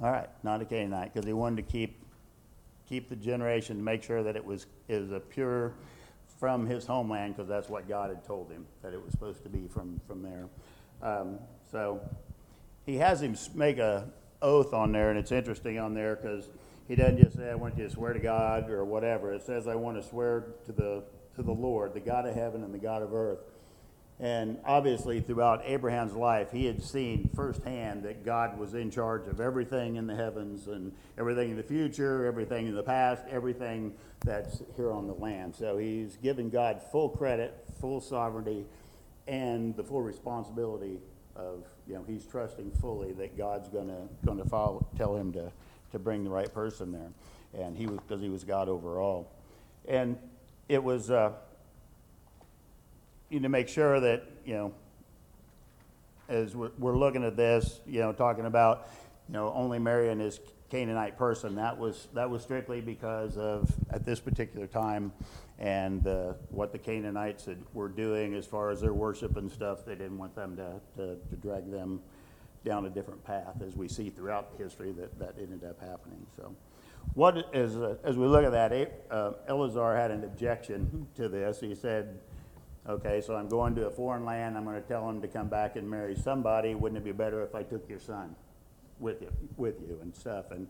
All 0.00 0.10
right, 0.10 0.28
not 0.42 0.62
a 0.62 0.64
Canaanite, 0.64 1.12
because 1.12 1.26
he 1.26 1.34
wanted 1.34 1.56
to 1.56 1.70
keep 1.70 1.98
keep 2.88 3.10
the 3.10 3.16
generation 3.16 3.76
to 3.76 3.82
make 3.82 4.02
sure 4.02 4.22
that 4.22 4.36
it 4.36 4.44
was 4.44 4.66
is 4.88 5.10
a 5.10 5.20
pure 5.20 5.74
from 6.38 6.66
his 6.66 6.86
homeland, 6.86 7.36
because 7.36 7.48
that's 7.48 7.68
what 7.68 7.88
God 7.88 8.10
had 8.10 8.24
told 8.24 8.50
him 8.50 8.64
that 8.82 8.94
it 8.94 9.02
was 9.02 9.12
supposed 9.12 9.42
to 9.42 9.48
be 9.48 9.66
from 9.66 10.00
from 10.06 10.22
there. 10.22 10.48
Um, 11.02 11.38
so 11.70 12.00
he 12.86 12.96
has 12.96 13.20
him 13.20 13.36
make 13.54 13.78
a 13.78 14.08
oath 14.40 14.72
on 14.72 14.92
there, 14.92 15.10
and 15.10 15.18
it's 15.18 15.32
interesting 15.32 15.78
on 15.78 15.94
there 15.94 16.16
because 16.16 16.48
he 16.86 16.94
doesn't 16.94 17.18
just 17.18 17.36
say, 17.36 17.50
"I 17.50 17.54
want 17.54 17.76
you 17.76 17.84
to 17.84 17.90
swear 17.90 18.12
to 18.12 18.20
God" 18.20 18.70
or 18.70 18.84
whatever. 18.84 19.32
It 19.32 19.42
says, 19.42 19.66
"I 19.66 19.74
want 19.74 20.00
to 20.00 20.08
swear 20.08 20.54
to 20.64 20.72
the 20.72 21.04
to 21.34 21.42
the 21.42 21.52
Lord, 21.52 21.92
the 21.92 22.00
God 22.00 22.26
of 22.26 22.34
heaven 22.34 22.62
and 22.62 22.72
the 22.72 22.78
God 22.78 23.02
of 23.02 23.12
earth." 23.12 23.40
And 24.20 24.58
obviously, 24.64 25.20
throughout 25.20 25.62
Abraham's 25.64 26.14
life, 26.14 26.50
he 26.50 26.66
had 26.66 26.82
seen 26.82 27.30
firsthand 27.36 28.02
that 28.02 28.24
God 28.24 28.58
was 28.58 28.74
in 28.74 28.90
charge 28.90 29.28
of 29.28 29.40
everything 29.40 29.94
in 29.94 30.08
the 30.08 30.16
heavens 30.16 30.66
and 30.66 30.92
everything 31.16 31.50
in 31.50 31.56
the 31.56 31.62
future, 31.62 32.26
everything 32.26 32.66
in 32.66 32.74
the 32.74 32.82
past, 32.82 33.22
everything 33.30 33.94
that's 34.24 34.60
here 34.74 34.90
on 34.90 35.06
the 35.06 35.14
land. 35.14 35.54
So 35.54 35.78
he's 35.78 36.16
given 36.16 36.50
God 36.50 36.82
full 36.90 37.10
credit, 37.10 37.64
full 37.80 38.00
sovereignty, 38.00 38.66
and 39.28 39.76
the 39.76 39.84
full 39.84 40.02
responsibility 40.02 40.98
of, 41.36 41.62
you 41.86 41.94
know, 41.94 42.04
he's 42.04 42.26
trusting 42.26 42.72
fully 42.80 43.12
that 43.12 43.38
God's 43.38 43.68
going 43.68 43.86
to 43.86 44.08
going 44.26 44.42
to 44.42 44.84
tell 44.96 45.14
him 45.14 45.32
to, 45.34 45.52
to 45.92 45.98
bring 46.00 46.24
the 46.24 46.30
right 46.30 46.52
person 46.52 46.90
there. 46.90 47.64
And 47.64 47.76
he 47.76 47.86
was, 47.86 48.00
because 48.00 48.20
he 48.20 48.30
was 48.30 48.42
God 48.42 48.68
overall. 48.68 49.30
And 49.86 50.18
it 50.68 50.82
was. 50.82 51.08
Uh, 51.08 51.34
you 53.30 53.40
to 53.40 53.48
make 53.48 53.68
sure 53.68 54.00
that, 54.00 54.24
you 54.44 54.54
know, 54.54 54.72
as 56.28 56.54
we're, 56.54 56.70
we're 56.78 56.96
looking 56.96 57.24
at 57.24 57.36
this, 57.36 57.80
you 57.86 58.00
know, 58.00 58.12
talking 58.12 58.46
about, 58.46 58.88
you 59.28 59.34
know, 59.34 59.52
only 59.54 59.78
marrying 59.78 60.18
this 60.18 60.40
Canaanite 60.70 61.16
person, 61.16 61.54
that 61.56 61.78
was, 61.78 62.08
that 62.14 62.28
was 62.28 62.42
strictly 62.42 62.80
because 62.80 63.36
of, 63.38 63.72
at 63.90 64.04
this 64.04 64.20
particular 64.20 64.66
time, 64.66 65.12
and 65.58 66.06
uh, 66.06 66.34
what 66.50 66.72
the 66.72 66.78
Canaanites 66.78 67.46
had, 67.46 67.58
were 67.72 67.88
doing 67.88 68.34
as 68.34 68.46
far 68.46 68.70
as 68.70 68.80
their 68.80 68.92
worship 68.92 69.36
and 69.36 69.50
stuff. 69.50 69.84
They 69.84 69.94
didn't 69.94 70.18
want 70.18 70.34
them 70.34 70.56
to, 70.56 70.80
to, 70.96 71.16
to 71.16 71.36
drag 71.36 71.70
them 71.70 72.00
down 72.64 72.84
a 72.84 72.90
different 72.90 73.24
path, 73.24 73.62
as 73.66 73.76
we 73.76 73.88
see 73.88 74.10
throughout 74.10 74.50
history 74.58 74.92
that, 74.92 75.18
that 75.18 75.34
ended 75.40 75.64
up 75.64 75.80
happening. 75.80 76.26
So, 76.36 76.54
what 77.14 77.48
is, 77.54 77.76
uh, 77.76 77.96
as 78.04 78.16
we 78.16 78.26
look 78.26 78.44
at 78.44 78.52
that, 78.52 79.04
uh, 79.10 79.32
Eliezer 79.48 79.96
had 79.96 80.10
an 80.10 80.24
objection 80.24 81.06
to 81.14 81.28
this. 81.28 81.60
He 81.60 81.74
said, 81.74 82.18
Okay, 82.88 83.20
so 83.20 83.36
I'm 83.36 83.48
going 83.48 83.74
to 83.74 83.86
a 83.86 83.90
foreign 83.90 84.24
land. 84.24 84.56
I'm 84.56 84.64
going 84.64 84.80
to 84.80 84.88
tell 84.88 85.06
him 85.10 85.20
to 85.20 85.28
come 85.28 85.48
back 85.48 85.76
and 85.76 85.88
marry 85.88 86.16
somebody. 86.16 86.74
Wouldn't 86.74 86.96
it 86.96 87.04
be 87.04 87.12
better 87.12 87.42
if 87.42 87.54
I 87.54 87.62
took 87.62 87.86
your 87.86 87.98
son 87.98 88.34
with 88.98 89.20
you, 89.20 89.30
with 89.58 89.74
you 89.86 89.98
and 90.00 90.16
stuff? 90.16 90.50
And 90.52 90.66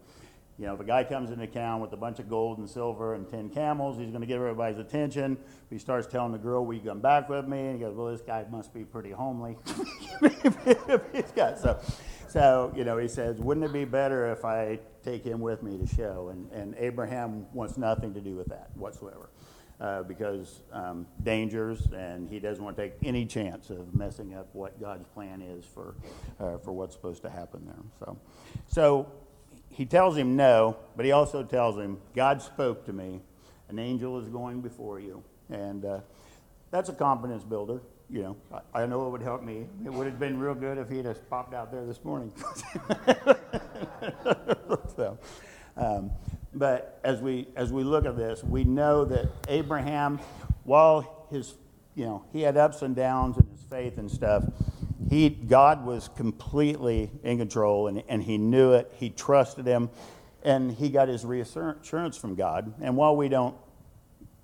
you 0.59 0.67
know, 0.67 0.75
if 0.75 0.81
a 0.81 0.85
guy 0.85 1.05
comes 1.05 1.31
into 1.31 1.47
town 1.47 1.81
with 1.81 1.93
a 1.93 1.97
bunch 1.97 2.19
of 2.19 2.29
gold 2.29 2.59
and 2.59 2.69
silver 2.69 3.15
and 3.15 3.29
ten 3.31 3.49
camels, 3.51 3.99
he's 3.99 4.09
going 4.09 4.23
to 4.23 4.27
get 4.27 4.35
everybody's 4.35 4.81
attention. 4.81 5.37
He 5.71 5.79
starts 5.79 6.09
telling 6.09 6.33
the 6.33 6.39
girl, 6.39 6.67
"Will 6.67 6.75
you 6.75 6.81
come 6.81 6.99
back 6.99 7.29
with 7.29 7.47
me?" 7.47 7.67
And 7.67 7.75
he 7.75 7.79
goes, 7.79 7.95
"Well, 7.95 8.11
this 8.11 8.23
guy 8.23 8.45
must 8.51 8.75
be 8.75 8.83
pretty 8.83 9.13
homely." 9.13 9.57
he's 11.13 11.31
got 11.37 11.61
so, 11.61 11.79
so 12.27 12.73
you 12.75 12.83
know, 12.83 12.99
he 12.99 13.07
says, 13.07 13.39
"Wouldn't 13.39 13.65
it 13.65 13.73
be 13.73 13.85
better 13.85 14.33
if 14.33 14.45
I 14.45 14.81
take 15.05 15.23
him 15.23 15.39
with 15.39 15.63
me 15.63 15.79
to 15.79 15.87
show?" 15.87 16.31
And 16.33 16.51
and 16.51 16.75
Abraham 16.79 17.47
wants 17.53 17.79
nothing 17.79 18.13
to 18.15 18.21
do 18.21 18.35
with 18.35 18.49
that 18.49 18.71
whatsoever 18.75 19.31
uh, 19.81 20.03
because 20.03 20.63
um, 20.73 21.07
dangers, 21.23 21.87
and 21.95 22.29
he 22.29 22.39
doesn't 22.41 22.65
want 22.65 22.77
to 22.77 22.83
take 22.83 22.95
any 23.05 23.25
chance 23.25 23.71
of 23.71 23.95
messing 23.95 24.35
up 24.35 24.49
what 24.53 24.81
God's 24.81 25.07
plan 25.07 25.41
is 25.41 25.65
for 25.65 25.95
uh, 26.41 26.59
for 26.59 26.73
what's 26.73 26.95
supposed 26.95 27.23
to 27.23 27.31
happen 27.31 27.65
there. 27.65 27.85
So, 28.01 28.19
so 28.67 29.13
he 29.71 29.87
tells 29.87 30.17
him 30.17 30.35
no, 30.37 30.77
but 30.97 31.05
he 31.05 31.13
also 31.13 31.45
tells 31.45 31.77
him, 31.77 31.99
God 32.15 32.43
spoke 32.43 32.85
to 32.87 32.93
me. 32.93 33.21
An 33.69 33.79
angel 33.79 34.19
is 34.19 34.29
going 34.29 34.63
before 34.63 34.99
you, 34.99 35.23
and 35.51 35.85
uh, 35.85 36.01
that's 36.71 36.89
a 36.89 36.95
confidence 36.95 37.45
builder. 37.45 37.81
You 38.11 38.23
know, 38.23 38.37
I, 38.75 38.83
I, 38.83 38.87
know 38.87 39.07
it 39.07 39.11
would 39.11 39.23
help 39.23 39.43
me. 39.43 39.67
It 39.85 39.93
would 39.93 40.07
have 40.07 40.19
been 40.19 40.39
real 40.39 40.55
good 40.55 40.79
if 40.79 40.89
he'd 40.89 41.05
have 41.05 41.29
popped 41.29 41.53
out 41.53 41.71
there 41.71 41.85
this 41.85 42.03
morning. 42.03 42.33
so, 44.97 45.19
um, 45.77 46.11
but 46.55 47.01
as 47.05 47.21
we, 47.21 47.49
as 47.57 47.73
we 47.73 47.85
look 47.85 48.07
at 48.07 48.17
this, 48.17 48.43
we 48.43 48.65
know 48.65 49.05
that 49.05 49.29
Abraham, 49.49 50.19
while 50.65 51.27
his, 51.31 51.55
you 51.95 52.05
know, 52.05 52.25
he 52.33 52.43
had 52.43 52.57
ups 52.57 52.83
and 52.83 52.97
downs 52.97 53.37
in 53.37 53.47
his 53.47 53.63
faith 53.63 53.99
and 53.99 54.11
stuff, 54.11 54.45
he, 55.09 55.29
God 55.31 55.85
was 55.85 56.09
completely 56.17 57.11
in 57.23 57.39
control 57.39 57.89
and, 57.89 58.03
and 58.09 58.23
he 58.23 58.39
knew 58.39 58.73
it. 58.73 58.93
He 58.97 59.11
trusted 59.11 59.67
him 59.67 59.91
and 60.43 60.73
he 60.73 60.89
got 60.89 61.09
his 61.09 61.25
reassurance 61.25 62.17
from 62.17 62.35
God. 62.35 62.75
And 62.81 62.97
while 62.97 63.17
we 63.17 63.29
don't 63.29 63.57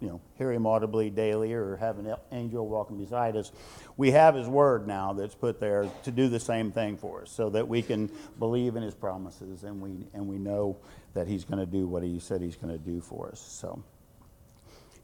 you 0.05 0.11
know, 0.11 0.21
hear 0.37 0.53
him 0.53 0.67
audibly 0.67 1.09
daily 1.09 1.55
or 1.55 1.77
have 1.77 1.99
an 1.99 2.15
angel 2.31 2.69
walking 2.69 3.03
beside 3.03 3.37
us. 3.37 3.51
We 3.97 4.11
have 4.11 4.35
his 4.35 4.47
word 4.47 4.87
now 4.87 5.15
that's 5.15 5.35
put 5.35 5.61
there 5.61 5.89
to 6.03 6.11
do 6.11 6.29
the 6.29 6.39
same 6.39 6.73
thing 6.73 6.99
for 6.99 7.23
us 7.23 7.31
so 7.31 7.49
that 7.51 7.67
we 7.67 7.81
can 7.81 8.11
believe 8.39 8.77
in 8.77 8.83
his 8.83 8.95
promises 8.95 9.65
and 9.65 9.81
we, 9.81 10.07
and 10.13 10.29
we 10.29 10.37
know 10.37 10.77
that 11.15 11.27
he's 11.27 11.45
going 11.45 11.59
to 11.59 11.65
do 11.65 11.87
what 11.87 12.03
he 12.03 12.19
said 12.19 12.43
he's 12.43 12.57
going 12.57 12.79
to 12.79 12.85
do 12.85 13.01
for 13.01 13.31
us. 13.31 13.41
So 13.41 13.83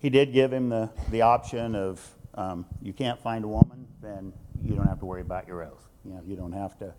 he 0.00 0.10
did 0.10 0.34
give 0.34 0.52
him 0.52 0.68
the, 0.68 0.90
the 1.10 1.22
option 1.22 1.74
of 1.74 2.06
um, 2.34 2.66
you 2.82 2.92
can't 2.92 3.18
find 3.22 3.42
a 3.46 3.48
woman, 3.48 3.86
then 4.02 4.34
you 4.62 4.74
don't 4.74 4.86
have 4.86 4.98
to 4.98 5.06
worry 5.06 5.22
about 5.22 5.48
your 5.48 5.64
oath. 5.64 5.88
You 6.04 6.12
know, 6.12 6.20
you 6.26 6.36
don't 6.36 6.52
have 6.52 6.78
to, 6.80 6.92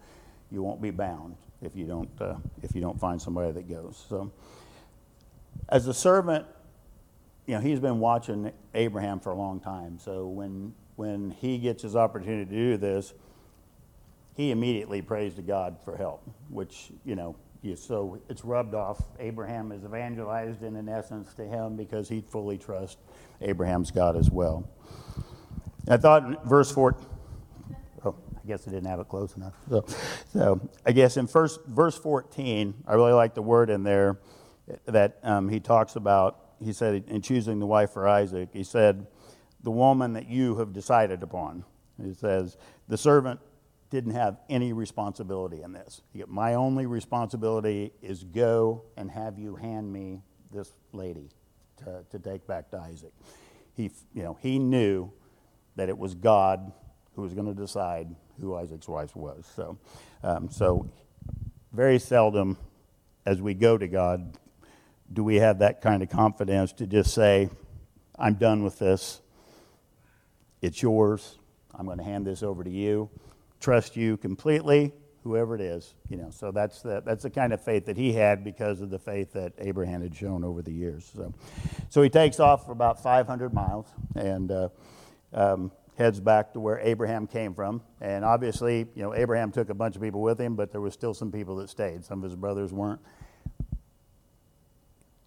you 0.49 0.63
won't 0.63 0.81
be 0.81 0.89
bound 0.89 1.35
if 1.61 1.75
you 1.75 1.85
don't, 1.85 2.09
uh, 2.19 2.37
if 2.63 2.73
you 2.73 2.81
don't 2.81 2.99
find 2.99 3.21
somebody 3.21 3.51
that 3.51 3.69
goes. 3.69 4.03
So 4.09 4.31
as 5.69 5.85
a 5.85 5.93
servant, 5.93 6.47
you 7.51 7.57
know, 7.57 7.63
he's 7.63 7.81
been 7.81 7.99
watching 7.99 8.49
Abraham 8.73 9.19
for 9.19 9.31
a 9.31 9.35
long 9.35 9.59
time. 9.59 9.99
So 9.99 10.25
when, 10.25 10.73
when 10.95 11.31
he 11.31 11.57
gets 11.57 11.83
his 11.83 11.97
opportunity 11.97 12.45
to 12.45 12.49
do 12.49 12.77
this, 12.77 13.13
he 14.37 14.51
immediately 14.51 15.01
prays 15.01 15.33
to 15.33 15.41
God 15.41 15.75
for 15.83 15.97
help, 15.97 16.23
which, 16.47 16.91
you 17.03 17.17
know, 17.17 17.35
so 17.75 18.21
it's 18.29 18.45
rubbed 18.45 18.73
off. 18.73 19.03
Abraham 19.19 19.73
is 19.73 19.83
evangelized 19.83 20.63
in, 20.63 20.77
an 20.77 20.87
essence 20.87 21.33
to 21.33 21.43
him 21.43 21.75
because 21.75 22.07
he 22.07 22.21
fully 22.21 22.57
trusts 22.57 22.95
Abraham's 23.41 23.91
God 23.91 24.15
as 24.15 24.31
well. 24.31 24.69
I 25.89 25.97
thought 25.97 26.45
verse 26.45 26.71
4, 26.71 26.95
oh, 28.05 28.15
I 28.41 28.47
guess 28.47 28.65
I 28.65 28.71
didn't 28.71 28.87
have 28.87 29.01
it 29.01 29.09
close 29.09 29.35
enough. 29.35 29.55
So, 29.67 29.85
so 30.31 30.69
I 30.85 30.93
guess 30.93 31.17
in 31.17 31.27
first, 31.27 31.59
verse 31.65 31.97
14, 31.97 32.73
I 32.87 32.93
really 32.93 33.11
like 33.11 33.33
the 33.33 33.41
word 33.41 33.69
in 33.69 33.83
there 33.83 34.21
that 34.85 35.19
um, 35.21 35.49
he 35.49 35.59
talks 35.59 35.97
about. 35.97 36.40
He 36.63 36.73
said, 36.73 37.05
in 37.07 37.21
choosing 37.21 37.59
the 37.59 37.65
wife 37.65 37.91
for 37.91 38.07
Isaac, 38.07 38.49
he 38.53 38.63
said, 38.63 39.07
the 39.63 39.71
woman 39.71 40.13
that 40.13 40.27
you 40.27 40.57
have 40.57 40.73
decided 40.73 41.23
upon. 41.23 41.63
He 42.01 42.13
says, 42.13 42.57
the 42.87 42.97
servant 42.97 43.39
didn't 43.89 44.13
have 44.13 44.37
any 44.49 44.73
responsibility 44.73 45.61
in 45.61 45.73
this. 45.73 46.01
My 46.27 46.53
only 46.53 46.85
responsibility 46.85 47.91
is 48.01 48.23
go 48.23 48.83
and 48.97 49.11
have 49.11 49.37
you 49.37 49.55
hand 49.55 49.91
me 49.91 50.21
this 50.51 50.71
lady 50.93 51.29
to, 51.77 52.03
to 52.09 52.19
take 52.19 52.47
back 52.47 52.69
to 52.71 52.77
Isaac. 52.77 53.11
He, 53.75 53.91
you 54.13 54.23
know, 54.23 54.37
he 54.41 54.59
knew 54.59 55.11
that 55.75 55.89
it 55.89 55.97
was 55.97 56.15
God 56.15 56.71
who 57.15 57.21
was 57.21 57.33
going 57.33 57.47
to 57.47 57.53
decide 57.53 58.07
who 58.39 58.55
Isaac's 58.55 58.87
wife 58.87 59.15
was. 59.15 59.45
So, 59.55 59.77
um, 60.23 60.49
so 60.49 60.89
very 61.71 61.99
seldom 61.99 62.57
as 63.25 63.41
we 63.41 63.53
go 63.53 63.77
to 63.77 63.87
God 63.87 64.37
do 65.11 65.23
we 65.23 65.37
have 65.37 65.59
that 65.59 65.81
kind 65.81 66.03
of 66.03 66.09
confidence 66.09 66.73
to 66.73 66.87
just 66.87 67.13
say, 67.13 67.49
I'm 68.17 68.35
done 68.35 68.63
with 68.63 68.79
this. 68.79 69.21
It's 70.61 70.81
yours. 70.81 71.37
I'm 71.73 71.85
going 71.85 71.97
to 71.97 72.03
hand 72.03 72.25
this 72.25 72.43
over 72.43 72.63
to 72.63 72.69
you 72.69 73.09
trust 73.61 73.95
you 73.95 74.17
completely. 74.17 74.91
whoever 75.23 75.53
it 75.53 75.61
is, 75.61 75.93
you 76.09 76.17
know. 76.17 76.31
So 76.31 76.51
that's 76.51 76.81
the, 76.81 77.03
that's 77.05 77.21
the 77.21 77.29
kind 77.29 77.53
of 77.53 77.63
faith 77.63 77.85
that 77.85 77.95
he 77.95 78.11
had 78.11 78.43
because 78.43 78.81
of 78.81 78.89
the 78.89 78.97
faith 78.97 79.33
that 79.33 79.53
Abraham 79.59 80.01
had 80.01 80.15
shown 80.15 80.43
over 80.43 80.63
the 80.63 80.71
years. 80.71 81.11
So, 81.15 81.31
so 81.89 82.01
he 82.01 82.09
takes 82.09 82.39
off 82.39 82.65
for 82.65 82.71
about 82.71 83.03
500 83.03 83.53
miles 83.53 83.85
and 84.15 84.51
uh, 84.51 84.69
um, 85.31 85.71
heads 85.95 86.19
back 86.19 86.53
to 86.53 86.59
where 86.59 86.79
Abraham 86.79 87.27
came 87.27 87.53
from. 87.53 87.83
And 88.01 88.25
obviously, 88.25 88.87
you 88.95 89.03
know, 89.03 89.13
Abraham 89.13 89.51
took 89.51 89.69
a 89.69 89.75
bunch 89.75 89.95
of 89.95 90.01
people 90.01 90.23
with 90.23 90.41
him, 90.41 90.55
but 90.55 90.71
there 90.71 90.81
was 90.81 90.95
still 90.95 91.13
some 91.13 91.31
people 91.31 91.55
that 91.57 91.69
stayed. 91.69 92.03
Some 92.03 92.23
of 92.23 92.23
his 92.23 92.35
brothers 92.35 92.73
weren't 92.73 93.01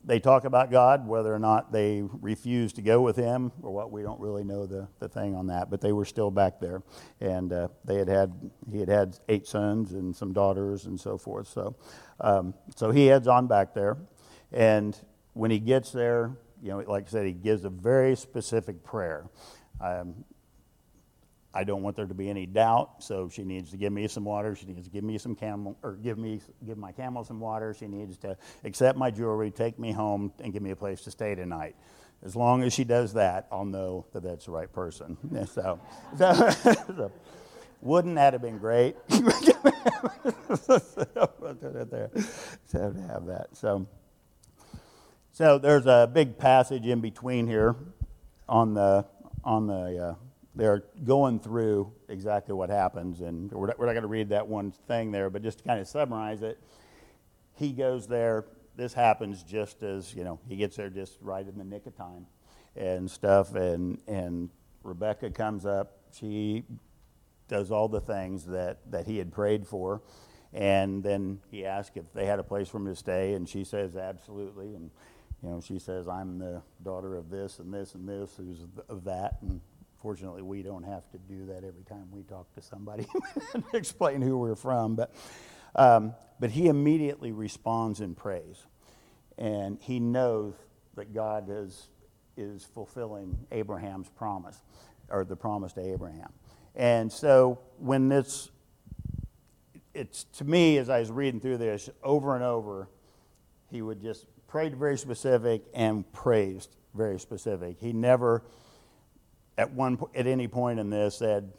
they 0.06 0.20
talk 0.20 0.44
about 0.44 0.70
God, 0.70 1.06
whether 1.06 1.34
or 1.34 1.38
not 1.38 1.72
they 1.72 2.02
refuse 2.20 2.72
to 2.74 2.82
go 2.82 3.00
with 3.00 3.16
him 3.16 3.52
or 3.62 3.70
what, 3.70 3.90
we 3.90 4.02
don't 4.02 4.20
really 4.20 4.44
know 4.44 4.66
the, 4.66 4.86
the 4.98 5.08
thing 5.08 5.34
on 5.34 5.46
that, 5.46 5.70
but 5.70 5.80
they 5.80 5.92
were 5.92 6.04
still 6.04 6.30
back 6.30 6.60
there. 6.60 6.82
And 7.20 7.52
uh, 7.52 7.68
they 7.84 7.96
had 7.96 8.08
had, 8.08 8.50
he 8.70 8.80
had 8.80 8.88
had 8.88 9.18
eight 9.28 9.46
sons 9.46 9.92
and 9.92 10.14
some 10.14 10.32
daughters 10.32 10.84
and 10.86 11.00
so 11.00 11.16
forth. 11.16 11.48
So, 11.48 11.76
um, 12.20 12.54
so 12.76 12.90
he 12.90 13.06
heads 13.06 13.26
on 13.28 13.46
back 13.46 13.72
there. 13.72 13.96
And 14.52 14.98
when 15.32 15.50
he 15.50 15.58
gets 15.58 15.90
there, 15.90 16.36
you 16.62 16.70
know, 16.70 16.78
like 16.78 17.06
I 17.06 17.10
said, 17.10 17.26
he 17.26 17.32
gives 17.32 17.64
a 17.64 17.70
very 17.70 18.14
specific 18.14 18.84
prayer. 18.84 19.26
Um, 19.80 20.24
I 21.54 21.62
don't 21.62 21.82
want 21.82 21.94
there 21.94 22.06
to 22.06 22.14
be 22.14 22.28
any 22.28 22.46
doubt, 22.46 22.96
so 22.98 23.28
she 23.28 23.44
needs 23.44 23.70
to 23.70 23.76
give 23.76 23.92
me 23.92 24.08
some 24.08 24.24
water. 24.24 24.56
She 24.56 24.66
needs 24.66 24.88
to 24.88 24.90
give 24.90 25.04
me 25.04 25.18
some 25.18 25.36
camel, 25.36 25.78
or 25.84 25.92
give 25.92 26.18
me 26.18 26.40
give 26.66 26.76
my 26.76 26.90
camel 26.90 27.22
some 27.22 27.38
water. 27.38 27.72
She 27.72 27.86
needs 27.86 28.16
to 28.18 28.36
accept 28.64 28.98
my 28.98 29.10
jewelry, 29.12 29.52
take 29.52 29.78
me 29.78 29.92
home, 29.92 30.32
and 30.40 30.52
give 30.52 30.62
me 30.62 30.72
a 30.72 30.76
place 30.76 31.02
to 31.02 31.12
stay 31.12 31.36
tonight. 31.36 31.76
As 32.24 32.34
long 32.34 32.64
as 32.64 32.72
she 32.72 32.82
does 32.82 33.12
that, 33.14 33.46
I'll 33.52 33.64
know 33.64 34.06
that 34.12 34.24
that's 34.24 34.46
the 34.46 34.50
right 34.50 34.72
person. 34.72 35.16
So, 35.46 35.78
so, 36.16 36.32
so 36.50 37.12
wouldn't 37.80 38.16
that 38.16 38.32
have 38.32 38.42
been 38.42 38.58
great? 38.58 38.96
so 39.08 39.20
to 42.72 43.00
have 43.08 43.26
that. 43.26 43.48
So, 43.52 43.86
so 45.30 45.58
there's 45.58 45.86
a 45.86 46.10
big 46.12 46.36
passage 46.36 46.86
in 46.86 47.00
between 47.00 47.46
here 47.46 47.76
on 48.48 48.74
the 48.74 49.06
on 49.44 49.68
the. 49.68 49.98
Uh, 49.98 50.23
they're 50.54 50.84
going 51.04 51.40
through 51.40 51.92
exactly 52.08 52.54
what 52.54 52.70
happens. 52.70 53.20
And 53.20 53.50
we're 53.50 53.68
not, 53.68 53.78
not 53.78 53.86
going 53.86 54.02
to 54.02 54.08
read 54.08 54.28
that 54.28 54.46
one 54.46 54.70
thing 54.70 55.10
there, 55.10 55.30
but 55.30 55.42
just 55.42 55.58
to 55.58 55.64
kind 55.64 55.80
of 55.80 55.88
summarize 55.88 56.42
it, 56.42 56.60
he 57.54 57.72
goes 57.72 58.06
there. 58.06 58.44
This 58.76 58.92
happens 58.92 59.42
just 59.42 59.82
as, 59.82 60.14
you 60.14 60.24
know, 60.24 60.40
he 60.48 60.56
gets 60.56 60.76
there 60.76 60.90
just 60.90 61.18
right 61.20 61.46
in 61.46 61.56
the 61.58 61.64
nick 61.64 61.86
of 61.86 61.96
time 61.96 62.26
and 62.76 63.10
stuff. 63.10 63.54
And, 63.54 63.98
and 64.06 64.50
Rebecca 64.82 65.30
comes 65.30 65.64
up. 65.64 65.98
She 66.12 66.64
does 67.48 67.70
all 67.70 67.88
the 67.88 68.00
things 68.00 68.46
that, 68.46 68.90
that 68.90 69.06
he 69.06 69.18
had 69.18 69.32
prayed 69.32 69.66
for. 69.66 70.02
And 70.52 71.02
then 71.02 71.40
he 71.50 71.66
asks 71.66 71.96
if 71.96 72.12
they 72.14 72.26
had 72.26 72.38
a 72.38 72.44
place 72.44 72.68
for 72.68 72.76
him 72.78 72.86
to 72.86 72.94
stay, 72.94 73.34
and 73.34 73.48
she 73.48 73.64
says, 73.64 73.96
absolutely. 73.96 74.76
And, 74.76 74.90
you 75.42 75.48
know, 75.48 75.60
she 75.60 75.80
says, 75.80 76.06
I'm 76.06 76.38
the 76.38 76.62
daughter 76.84 77.16
of 77.16 77.28
this 77.28 77.58
and 77.58 77.74
this 77.74 77.96
and 77.96 78.08
this, 78.08 78.36
who's 78.36 78.60
of 78.88 79.02
that. 79.04 79.38
And 79.42 79.60
Fortunately, 80.04 80.42
we 80.42 80.62
don't 80.62 80.82
have 80.82 81.10
to 81.12 81.18
do 81.18 81.46
that 81.46 81.64
every 81.64 81.82
time 81.82 82.06
we 82.10 82.24
talk 82.24 82.54
to 82.56 82.60
somebody 82.60 83.06
and 83.54 83.64
explain 83.72 84.20
who 84.20 84.36
we're 84.36 84.54
from. 84.54 84.96
But, 84.96 85.14
um, 85.74 86.12
but 86.38 86.50
he 86.50 86.66
immediately 86.66 87.32
responds 87.32 88.02
in 88.02 88.14
praise. 88.14 88.66
And 89.38 89.78
he 89.80 90.00
knows 90.00 90.52
that 90.96 91.14
God 91.14 91.46
is, 91.48 91.88
is 92.36 92.66
fulfilling 92.74 93.46
Abraham's 93.50 94.10
promise, 94.10 94.60
or 95.08 95.24
the 95.24 95.36
promise 95.36 95.72
to 95.72 95.80
Abraham. 95.80 96.34
And 96.74 97.10
so 97.10 97.60
when 97.78 98.10
this, 98.10 98.50
it's 99.94 100.24
to 100.34 100.44
me, 100.44 100.76
as 100.76 100.90
I 100.90 101.00
was 101.00 101.10
reading 101.10 101.40
through 101.40 101.56
this 101.56 101.88
over 102.02 102.34
and 102.34 102.44
over, 102.44 102.90
he 103.70 103.80
would 103.80 104.02
just 104.02 104.26
prayed 104.48 104.76
very 104.76 104.98
specific 104.98 105.62
and 105.72 106.04
praised 106.12 106.76
very 106.92 107.18
specific. 107.18 107.78
He 107.80 107.94
never 107.94 108.42
at 109.56 109.72
one 109.72 109.98
at 110.14 110.26
any 110.26 110.48
point 110.48 110.80
in 110.80 110.90
this 110.90 111.16
said, 111.16 111.52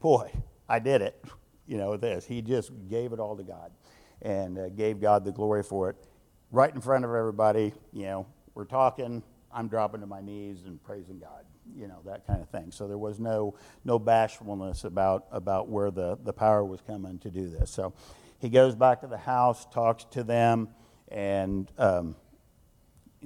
"Boy, 0.00 0.30
I 0.68 0.78
did 0.78 1.02
it." 1.02 1.22
You 1.68 1.78
know, 1.78 1.96
this 1.96 2.24
he 2.24 2.42
just 2.42 2.70
gave 2.88 3.12
it 3.12 3.18
all 3.18 3.36
to 3.36 3.42
God 3.42 3.72
and 4.22 4.56
uh, 4.56 4.68
gave 4.68 5.00
God 5.00 5.24
the 5.24 5.32
glory 5.32 5.64
for 5.64 5.90
it, 5.90 5.96
right 6.52 6.72
in 6.72 6.80
front 6.80 7.04
of 7.04 7.12
everybody. 7.12 7.72
You 7.92 8.04
know, 8.04 8.26
we're 8.54 8.66
talking. 8.66 9.20
I'm 9.52 9.66
dropping 9.66 10.00
to 10.02 10.06
my 10.06 10.20
knees 10.20 10.62
and 10.64 10.80
praising 10.84 11.18
God. 11.18 11.44
You 11.74 11.88
know 11.88 11.98
that 12.04 12.24
kind 12.24 12.40
of 12.40 12.48
thing. 12.50 12.70
So 12.70 12.86
there 12.86 12.98
was 12.98 13.18
no 13.18 13.56
no 13.84 13.98
bashfulness 13.98 14.84
about 14.84 15.26
about 15.32 15.68
where 15.68 15.90
the 15.90 16.16
the 16.22 16.32
power 16.32 16.64
was 16.64 16.80
coming 16.82 17.18
to 17.18 17.30
do 17.32 17.48
this. 17.48 17.68
So 17.68 17.92
he 18.38 18.48
goes 18.48 18.76
back 18.76 19.00
to 19.00 19.08
the 19.08 19.18
house, 19.18 19.66
talks 19.66 20.04
to 20.12 20.22
them, 20.22 20.68
and 21.08 21.68
um, 21.78 22.14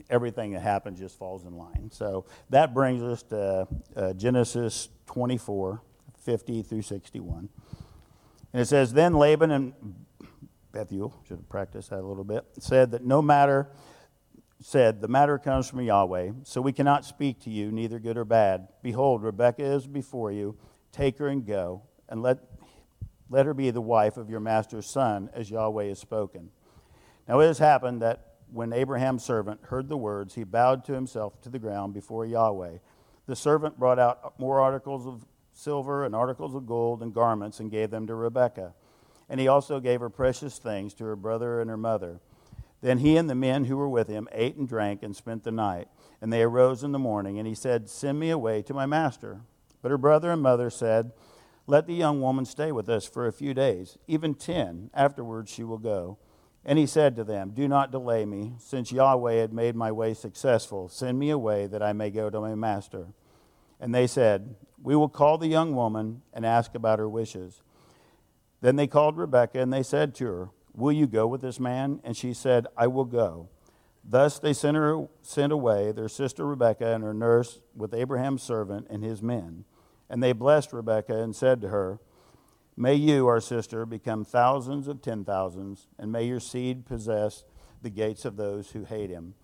everything 0.08 0.52
that 0.52 0.62
happens 0.62 0.98
just 0.98 1.18
falls 1.18 1.44
in 1.44 1.56
line. 1.56 1.90
So 1.92 2.24
that 2.50 2.74
brings 2.74 3.02
us 3.02 3.22
to 3.24 3.68
uh, 3.96 4.12
Genesis 4.14 4.88
24, 5.06 5.82
50 6.18 6.62
through 6.62 6.82
61. 6.82 7.48
And 8.52 8.62
it 8.62 8.66
says, 8.66 8.92
Then 8.92 9.14
Laban 9.14 9.50
and 9.50 9.74
Bethuel, 10.72 11.14
should 11.26 11.38
have 11.38 11.48
practiced 11.48 11.90
that 11.90 12.00
a 12.00 12.06
little 12.06 12.24
bit, 12.24 12.44
said 12.58 12.92
that 12.92 13.04
no 13.04 13.20
matter, 13.20 13.68
said, 14.60 15.00
The 15.00 15.08
matter 15.08 15.38
comes 15.38 15.68
from 15.68 15.80
Yahweh, 15.80 16.32
so 16.44 16.60
we 16.60 16.72
cannot 16.72 17.04
speak 17.04 17.40
to 17.40 17.50
you, 17.50 17.70
neither 17.70 17.98
good 17.98 18.16
or 18.16 18.24
bad. 18.24 18.68
Behold, 18.82 19.22
Rebekah 19.22 19.64
is 19.64 19.86
before 19.86 20.32
you. 20.32 20.56
Take 20.92 21.18
her 21.18 21.28
and 21.28 21.46
go, 21.46 21.82
and 22.08 22.22
let, 22.22 22.38
let 23.28 23.46
her 23.46 23.54
be 23.54 23.70
the 23.70 23.80
wife 23.80 24.16
of 24.16 24.28
your 24.28 24.40
master's 24.40 24.86
son, 24.86 25.30
as 25.34 25.50
Yahweh 25.50 25.86
has 25.86 25.98
spoken. 25.98 26.50
Now 27.28 27.40
it 27.40 27.46
has 27.46 27.58
happened 27.58 28.02
that 28.02 28.29
when 28.52 28.72
Abraham's 28.72 29.24
servant 29.24 29.60
heard 29.64 29.88
the 29.88 29.96
words, 29.96 30.34
he 30.34 30.44
bowed 30.44 30.84
to 30.84 30.92
himself 30.92 31.40
to 31.42 31.48
the 31.48 31.58
ground 31.58 31.94
before 31.94 32.26
Yahweh. 32.26 32.78
The 33.26 33.36
servant 33.36 33.78
brought 33.78 33.98
out 33.98 34.38
more 34.38 34.60
articles 34.60 35.06
of 35.06 35.24
silver 35.52 36.04
and 36.04 36.14
articles 36.14 36.54
of 36.54 36.66
gold 36.66 37.02
and 37.02 37.14
garments 37.14 37.60
and 37.60 37.70
gave 37.70 37.90
them 37.90 38.06
to 38.06 38.14
Rebekah. 38.14 38.74
And 39.28 39.38
he 39.38 39.48
also 39.48 39.78
gave 39.78 40.00
her 40.00 40.10
precious 40.10 40.58
things 40.58 40.94
to 40.94 41.04
her 41.04 41.16
brother 41.16 41.60
and 41.60 41.70
her 41.70 41.76
mother. 41.76 42.20
Then 42.80 42.98
he 42.98 43.16
and 43.16 43.28
the 43.28 43.34
men 43.34 43.66
who 43.66 43.76
were 43.76 43.88
with 43.88 44.08
him 44.08 44.28
ate 44.32 44.56
and 44.56 44.66
drank 44.66 45.02
and 45.02 45.14
spent 45.14 45.44
the 45.44 45.52
night. 45.52 45.88
And 46.20 46.32
they 46.32 46.42
arose 46.42 46.82
in 46.82 46.92
the 46.92 46.98
morning, 46.98 47.38
and 47.38 47.46
he 47.46 47.54
said, 47.54 47.88
Send 47.88 48.18
me 48.18 48.30
away 48.30 48.62
to 48.62 48.74
my 48.74 48.86
master. 48.86 49.42
But 49.82 49.90
her 49.90 49.98
brother 49.98 50.30
and 50.30 50.42
mother 50.42 50.70
said, 50.70 51.12
Let 51.66 51.86
the 51.86 51.94
young 51.94 52.20
woman 52.20 52.44
stay 52.44 52.72
with 52.72 52.88
us 52.88 53.06
for 53.06 53.26
a 53.26 53.32
few 53.32 53.54
days, 53.54 53.98
even 54.06 54.34
ten. 54.34 54.90
Afterwards 54.94 55.50
she 55.50 55.62
will 55.62 55.78
go. 55.78 56.18
And 56.64 56.78
he 56.78 56.86
said 56.86 57.16
to 57.16 57.24
them, 57.24 57.52
Do 57.54 57.66
not 57.68 57.90
delay 57.90 58.24
me, 58.26 58.52
since 58.58 58.92
Yahweh 58.92 59.34
had 59.34 59.52
made 59.52 59.74
my 59.74 59.90
way 59.90 60.14
successful. 60.14 60.88
Send 60.88 61.18
me 61.18 61.30
away 61.30 61.66
that 61.66 61.82
I 61.82 61.92
may 61.92 62.10
go 62.10 62.28
to 62.28 62.40
my 62.40 62.54
master. 62.54 63.08
And 63.80 63.94
they 63.94 64.06
said, 64.06 64.54
We 64.82 64.94
will 64.94 65.08
call 65.08 65.38
the 65.38 65.48
young 65.48 65.74
woman 65.74 66.22
and 66.34 66.44
ask 66.44 66.74
about 66.74 66.98
her 66.98 67.08
wishes. 67.08 67.62
Then 68.60 68.76
they 68.76 68.86
called 68.86 69.16
Rebekah 69.16 69.60
and 69.60 69.72
they 69.72 69.82
said 69.82 70.14
to 70.16 70.26
her, 70.26 70.48
Will 70.74 70.92
you 70.92 71.06
go 71.06 71.26
with 71.26 71.40
this 71.40 71.58
man? 71.58 72.00
And 72.04 72.16
she 72.16 72.34
said, 72.34 72.66
I 72.76 72.86
will 72.86 73.06
go. 73.06 73.48
Thus 74.04 74.38
they 74.38 74.52
sent, 74.52 74.76
her, 74.76 75.08
sent 75.22 75.52
away 75.52 75.92
their 75.92 76.08
sister 76.08 76.46
Rebekah 76.46 76.94
and 76.94 77.04
her 77.04 77.14
nurse 77.14 77.60
with 77.74 77.94
Abraham's 77.94 78.42
servant 78.42 78.86
and 78.90 79.02
his 79.02 79.22
men. 79.22 79.64
And 80.08 80.22
they 80.22 80.32
blessed 80.32 80.72
Rebekah 80.72 81.22
and 81.22 81.34
said 81.34 81.60
to 81.62 81.68
her, 81.68 82.00
May 82.76 82.94
you, 82.94 83.26
our 83.26 83.40
sister, 83.40 83.84
become 83.84 84.24
thousands 84.24 84.88
of 84.88 85.02
ten 85.02 85.24
thousands, 85.24 85.88
and 85.98 86.10
may 86.10 86.24
your 86.24 86.40
seed 86.40 86.86
possess 86.86 87.44
the 87.82 87.90
gates 87.90 88.24
of 88.24 88.36
those 88.36 88.70
who 88.70 88.84
hate 88.84 89.10
him. 89.10 89.34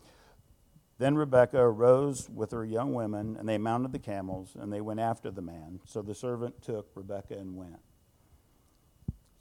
Then 0.98 1.16
Rebekah 1.16 1.60
arose 1.60 2.30
with 2.30 2.52
her 2.52 2.64
young 2.64 2.94
women, 2.94 3.36
and 3.38 3.46
they 3.46 3.58
mounted 3.58 3.92
the 3.92 3.98
camels, 3.98 4.56
and 4.58 4.72
they 4.72 4.80
went 4.80 5.00
after 5.00 5.30
the 5.30 5.42
man. 5.42 5.80
So 5.84 6.00
the 6.00 6.14
servant 6.14 6.62
took 6.62 6.88
Rebekah 6.94 7.36
and 7.36 7.56
went. 7.56 7.80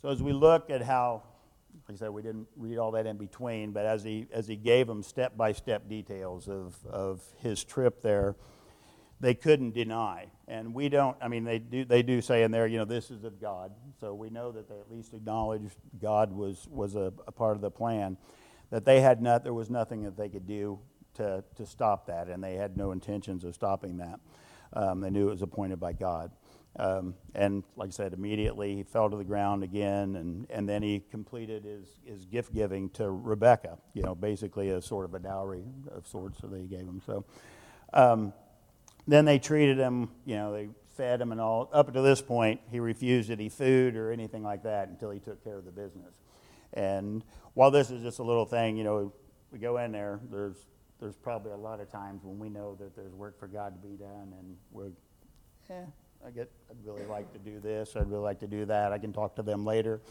So 0.01 0.09
as 0.09 0.21
we 0.21 0.33
look 0.33 0.69
at 0.69 0.81
how, 0.81 1.23
like 1.87 1.95
I 1.95 1.97
said, 1.97 2.09
we 2.09 2.21
didn't 2.21 2.47
read 2.57 2.77
all 2.77 2.91
that 2.91 3.05
in 3.05 3.15
between, 3.15 3.71
but 3.71 3.85
as 3.85 4.03
he, 4.03 4.27
as 4.33 4.47
he 4.47 4.57
gave 4.57 4.87
them 4.87 5.01
step 5.01 5.37
by 5.37 5.53
step 5.53 5.87
details 5.87 6.49
of, 6.49 6.75
of 6.85 7.23
his 7.37 7.63
trip 7.63 8.01
there, 8.01 8.35
they 9.19 9.34
couldn't 9.34 9.73
deny. 9.73 10.28
And 10.47 10.73
we 10.73 10.89
don't, 10.89 11.17
I 11.21 11.28
mean, 11.28 11.43
they 11.43 11.60
do, 11.60 11.86
they 11.86 12.04
do 12.04 12.21
say 12.21 12.43
in 12.43 12.51
there, 12.51 12.67
you 12.67 12.78
know, 12.78 12.86
this 12.86 13.10
is 13.10 13.23
of 13.23 13.39
God. 13.39 13.71
So 13.99 14.13
we 14.13 14.30
know 14.30 14.51
that 14.51 14.69
they 14.69 14.80
at 14.80 14.91
least 14.91 15.13
acknowledged 15.13 15.75
God 16.01 16.32
was, 16.32 16.67
was 16.69 16.95
a, 16.95 17.13
a 17.28 17.32
part 17.32 17.56
of 17.56 17.62
the 17.62 17.71
plan. 17.71 18.17
That 18.71 18.84
they 18.84 19.01
had 19.01 19.21
not, 19.21 19.43
there 19.43 19.54
was 19.54 19.69
nothing 19.69 20.04
that 20.04 20.17
they 20.17 20.30
could 20.30 20.47
do 20.47 20.80
to, 21.15 21.43
to 21.56 21.65
stop 21.65 22.08
that, 22.08 22.28
and 22.28 22.43
they 22.43 22.56
had 22.56 22.78
no 22.78 22.91
intentions 22.91 23.43
of 23.43 23.56
stopping 23.56 23.97
that. 23.97 24.19
Um, 24.73 24.99
they 24.99 25.10
knew 25.10 25.28
it 25.28 25.32
was 25.32 25.41
appointed 25.41 25.80
by 25.80 25.93
God. 25.93 26.32
Um, 26.78 27.15
and 27.34 27.63
like 27.78 27.88
I 27.88 27.91
said, 27.91 28.12
immediately 28.13 28.75
he 28.75 28.84
fell 28.84 29.10
to 29.10 29.15
the 29.15 29.23
ground 29.23 29.63
again, 29.63 30.17
and, 30.17 30.45
and 30.49 30.67
then 30.67 30.84
he 30.84 31.01
completed 31.10 31.63
his, 31.63 31.88
his 32.04 32.25
gift 32.25 32.54
giving 32.54 32.89
to 32.91 33.10
Rebecca, 33.10 33.78
you 33.93 34.04
know, 34.04 34.13
basically 34.13 34.71
a 34.71 34.82
sort 34.82 35.06
of 35.06 35.13
a 35.13 35.19
dowry 35.19 35.63
of 35.89 36.06
sorts 36.06 36.41
that 36.41 36.51
he 36.60 36.67
gave 36.67 36.82
him. 36.82 37.01
So, 37.06 37.23
um, 37.93 38.34
then 39.07 39.25
they 39.25 39.39
treated 39.39 39.77
him, 39.77 40.09
you 40.25 40.35
know, 40.35 40.53
they 40.53 40.69
fed 40.95 41.21
him 41.21 41.31
and 41.31 41.41
all. 41.41 41.69
Up 41.73 41.93
to 41.93 42.01
this 42.01 42.21
point, 42.21 42.61
he 42.71 42.79
refused 42.79 43.29
any 43.29 43.49
food 43.49 43.95
or 43.95 44.11
anything 44.11 44.43
like 44.43 44.63
that 44.63 44.87
until 44.89 45.11
he 45.11 45.19
took 45.19 45.43
care 45.43 45.57
of 45.57 45.65
the 45.65 45.71
business. 45.71 46.13
And 46.73 47.23
while 47.53 47.71
this 47.71 47.91
is 47.91 48.01
just 48.01 48.19
a 48.19 48.23
little 48.23 48.45
thing, 48.45 48.77
you 48.77 48.83
know, 48.83 49.13
we 49.51 49.59
go 49.59 49.77
in 49.77 49.91
there, 49.91 50.19
there's, 50.31 50.65
there's 50.99 51.15
probably 51.15 51.51
a 51.51 51.57
lot 51.57 51.79
of 51.79 51.89
times 51.89 52.23
when 52.23 52.39
we 52.39 52.49
know 52.49 52.75
that 52.79 52.95
there's 52.95 53.13
work 53.13 53.39
for 53.39 53.47
God 53.47 53.81
to 53.81 53.87
be 53.87 53.95
done, 53.95 54.33
and 54.37 54.57
we're, 54.71 54.91
eh, 55.69 55.85
I 56.25 56.31
get, 56.31 56.51
I'd 56.69 56.85
really 56.85 57.05
like 57.05 57.31
to 57.33 57.39
do 57.39 57.59
this, 57.59 57.95
I'd 57.95 58.09
really 58.09 58.23
like 58.23 58.39
to 58.39 58.47
do 58.47 58.65
that. 58.65 58.91
I 58.91 58.97
can 58.97 59.13
talk 59.13 59.35
to 59.35 59.43
them 59.43 59.65
later. 59.65 60.01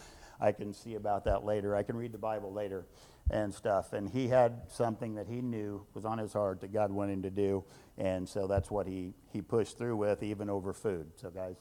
I 0.40 0.52
can 0.52 0.72
see 0.72 0.94
about 0.94 1.24
that 1.24 1.44
later. 1.44 1.76
I 1.76 1.82
can 1.82 1.96
read 1.96 2.12
the 2.12 2.18
Bible 2.18 2.52
later 2.52 2.84
and 3.30 3.52
stuff. 3.52 3.92
And 3.92 4.08
he 4.08 4.28
had 4.28 4.62
something 4.68 5.14
that 5.14 5.26
he 5.26 5.40
knew 5.40 5.86
was 5.94 6.04
on 6.04 6.18
his 6.18 6.32
heart 6.32 6.60
that 6.60 6.72
God 6.72 6.90
wanted 6.90 7.14
him 7.14 7.22
to 7.22 7.30
do. 7.30 7.64
And 7.96 8.28
so 8.28 8.46
that's 8.46 8.70
what 8.70 8.86
he, 8.86 9.14
he 9.32 9.40
pushed 9.40 9.78
through 9.78 9.96
with, 9.96 10.22
even 10.22 10.50
over 10.50 10.72
food. 10.72 11.10
So, 11.16 11.30
guys, 11.30 11.56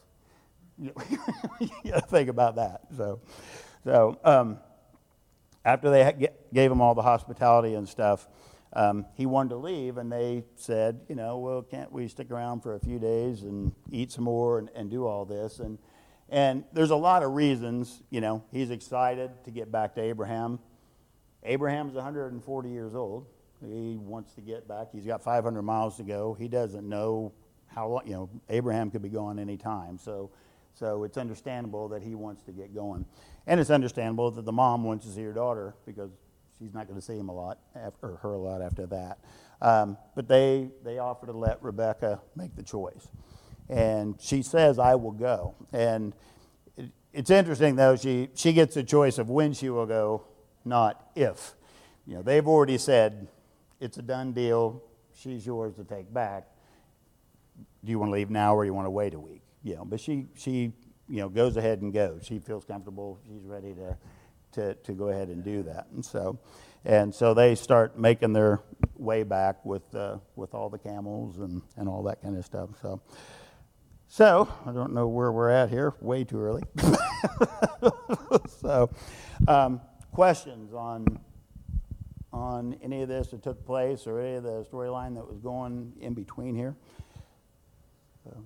you 0.78 0.92
got 1.86 2.02
to 2.02 2.08
think 2.08 2.30
about 2.30 2.56
that. 2.56 2.82
So, 2.98 3.22
so 3.84 4.20
um, 4.24 4.58
after 5.64 5.90
they 5.90 6.30
gave 6.54 6.72
him 6.72 6.82
all 6.82 6.96
the 6.96 7.02
hospitality 7.02 7.76
and 7.76 7.88
stuff, 7.88 8.28
um, 8.76 9.06
he 9.16 9.28
wanted 9.28 9.50
to 9.50 9.58
leave, 9.58 9.98
and 9.98 10.12
they 10.12 10.46
said, 10.56 11.02
you 11.08 11.16
know, 11.16 11.38
well, 11.38 11.62
can't 11.62 11.92
we 11.92 12.08
stick 12.08 12.32
around 12.32 12.62
for 12.62 12.74
a 12.74 12.80
few 12.80 12.98
days 12.98 13.44
and 13.44 13.72
eat 13.92 14.12
some 14.12 14.24
more 14.24 14.58
and, 14.58 14.70
and 14.74 14.90
do 14.90 15.06
all 15.06 15.26
this? 15.26 15.60
And, 15.60 15.78
and 16.28 16.64
there's 16.74 16.90
a 16.90 16.96
lot 16.96 17.22
of 17.22 17.34
reasons, 17.34 18.02
you 18.10 18.20
know, 18.20 18.44
he's 18.52 18.72
excited 18.72 19.30
to 19.46 19.52
get 19.52 19.72
back 19.72 19.94
to 19.96 20.02
Abraham. 20.02 20.60
Abraham's 21.46 21.94
140 21.94 22.70
years 22.70 22.96
old. 22.96 23.28
He 23.62 23.98
wants 23.98 24.34
to 24.34 24.42
get 24.42 24.68
back. 24.68 24.88
He's 24.92 25.06
got 25.06 25.24
500 25.24 25.62
miles 25.62 25.98
to 25.98 26.04
go. 26.04 26.34
He 26.34 26.48
doesn't 26.48 26.88
know 26.88 27.34
how 27.68 27.88
long, 27.88 28.02
you 28.06 28.14
know, 28.14 28.30
Abraham 28.50 28.92
could 28.92 29.02
be 29.02 29.10
gone 29.10 29.40
any 29.40 29.58
time. 29.58 29.98
So, 29.98 30.32
so 30.74 31.04
it's 31.04 31.18
understandable 31.18 31.88
that 31.90 32.02
he 32.02 32.16
wants 32.16 32.44
to 32.44 32.52
get 32.52 32.74
going. 32.74 33.06
And 33.48 33.60
it's 33.60 33.70
understandable 33.70 34.32
that 34.32 34.46
the 34.46 34.52
mom 34.52 34.84
wants 34.84 35.06
to 35.06 35.12
see 35.12 35.24
her 35.24 35.34
daughter 35.34 35.76
because 35.86 36.12
she's 36.60 36.74
not 36.74 36.88
going 36.88 37.00
to 37.00 37.06
see 37.06 37.18
him 37.18 37.30
a 37.30 37.34
lot, 37.34 37.60
after, 37.76 38.08
or 38.08 38.18
her 38.18 38.34
a 38.34 38.40
lot 38.40 38.62
after 38.62 38.86
that. 38.88 39.20
Um, 39.62 39.98
but 40.16 40.28
they, 40.28 40.70
they 40.84 41.00
offer 41.00 41.26
to 41.26 41.32
let 41.32 41.62
Rebecca 41.64 42.22
make 42.36 42.56
the 42.56 42.64
choice. 42.64 43.08
And 43.70 44.16
she 44.20 44.42
says, 44.42 44.78
I 44.78 44.96
will 44.96 45.12
go. 45.12 45.56
And 45.72 46.14
it, 46.76 46.92
it's 47.14 47.30
interesting, 47.30 47.76
though, 47.76 47.96
she, 47.96 48.30
she 48.36 48.54
gets 48.54 48.76
a 48.78 48.84
choice 48.84 49.18
of 49.18 49.30
when 49.30 49.54
she 49.54 49.70
will 49.70 49.86
go, 49.86 50.26
not 50.66 51.12
if. 51.16 51.54
You 52.06 52.16
know, 52.16 52.22
they've 52.22 52.48
already 52.48 52.78
said, 52.78 53.28
it's 53.80 53.98
a 53.98 54.02
done 54.02 54.34
deal. 54.34 54.84
She's 55.14 55.46
yours 55.46 55.76
to 55.76 55.84
take 55.84 56.14
back. 56.14 56.48
Do 57.84 57.92
you 57.92 58.00
want 58.00 58.10
to 58.10 58.14
leave 58.14 58.30
now 58.30 58.56
or 58.56 58.64
do 58.64 58.68
you 58.68 58.74
want 58.74 58.86
to 58.86 58.92
wait 58.92 59.14
a 59.14 59.20
week? 59.20 59.42
You 59.64 59.76
know, 59.76 59.86
but 59.86 60.00
she, 60.00 60.28
she 60.36 60.74
you 61.08 61.20
know, 61.20 61.30
goes 61.30 61.58
ahead 61.58 61.82
and 61.82 61.94
goes. 61.94 62.26
She 62.26 62.40
feels 62.40 62.66
comfortable. 62.66 63.20
She's 63.28 63.46
ready 63.46 63.74
to, 63.74 63.98
to, 64.54 64.74
to 64.74 64.92
go 64.94 65.10
ahead 65.10 65.28
and 65.30 65.44
do 65.44 65.64
that. 65.64 65.88
And 65.94 66.04
so, 66.04 66.40
and 66.86 67.14
so 67.14 67.34
they 67.34 67.56
start 67.56 67.98
making 67.98 68.34
their 68.34 68.62
way 68.96 69.24
back 69.24 69.64
with, 69.66 69.94
uh, 69.96 70.18
with 70.36 70.54
all 70.54 70.70
the 70.70 70.78
camels 70.80 71.40
and, 71.40 71.62
and 71.78 71.88
all 71.88 72.04
that 72.04 72.22
kind 72.22 72.38
of 72.38 72.46
stuff. 72.46 72.70
So, 72.82 73.02
so 74.08 74.48
I 74.66 74.72
don't 74.72 74.94
know 74.94 75.08
where 75.08 75.32
we're 75.32 75.50
at 75.50 75.70
here. 75.70 75.94
Way 76.00 76.24
too 76.24 76.40
early. 76.40 76.64
so, 78.62 78.90
um, 79.48 79.82
questions 80.14 80.74
on 80.74 81.20
on 82.32 82.76
any 82.82 83.02
of 83.02 83.10
this 83.10 83.28
that 83.28 83.44
took 83.44 83.64
place 83.66 84.08
or 84.08 84.20
any 84.20 84.36
of 84.36 84.44
the 84.44 84.66
storyline 84.72 85.14
that 85.16 85.28
was 85.28 85.40
going 85.40 85.94
in 86.00 86.14
between 86.14 86.56
here? 86.56 86.76
So. 88.24 88.44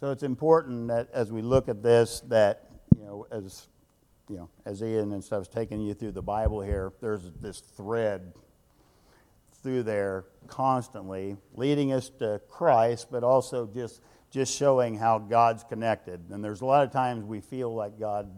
So 0.00 0.10
it's 0.10 0.22
important 0.22 0.88
that 0.88 1.08
as 1.12 1.30
we 1.30 1.42
look 1.42 1.68
at 1.68 1.82
this, 1.82 2.20
that 2.28 2.70
you 2.96 3.04
know, 3.04 3.26
as 3.30 3.68
you 4.28 4.36
know, 4.36 4.48
as 4.64 4.82
Ian 4.82 5.12
and 5.12 5.22
stuff 5.22 5.42
is 5.42 5.48
taking 5.48 5.80
you 5.80 5.92
through 5.92 6.12
the 6.12 6.22
Bible 6.22 6.62
here, 6.62 6.92
there's 7.00 7.30
this 7.40 7.60
thread 7.60 8.32
through 9.62 9.82
there 9.82 10.24
constantly, 10.46 11.36
leading 11.54 11.92
us 11.92 12.10
to 12.18 12.40
Christ, 12.48 13.08
but 13.10 13.22
also 13.22 13.66
just 13.66 14.00
just 14.30 14.56
showing 14.56 14.96
how 14.96 15.18
God's 15.18 15.64
connected. 15.64 16.20
And 16.30 16.42
there's 16.42 16.60
a 16.60 16.64
lot 16.64 16.84
of 16.84 16.92
times 16.92 17.24
we 17.24 17.40
feel 17.40 17.74
like 17.74 17.98
God, 17.98 18.30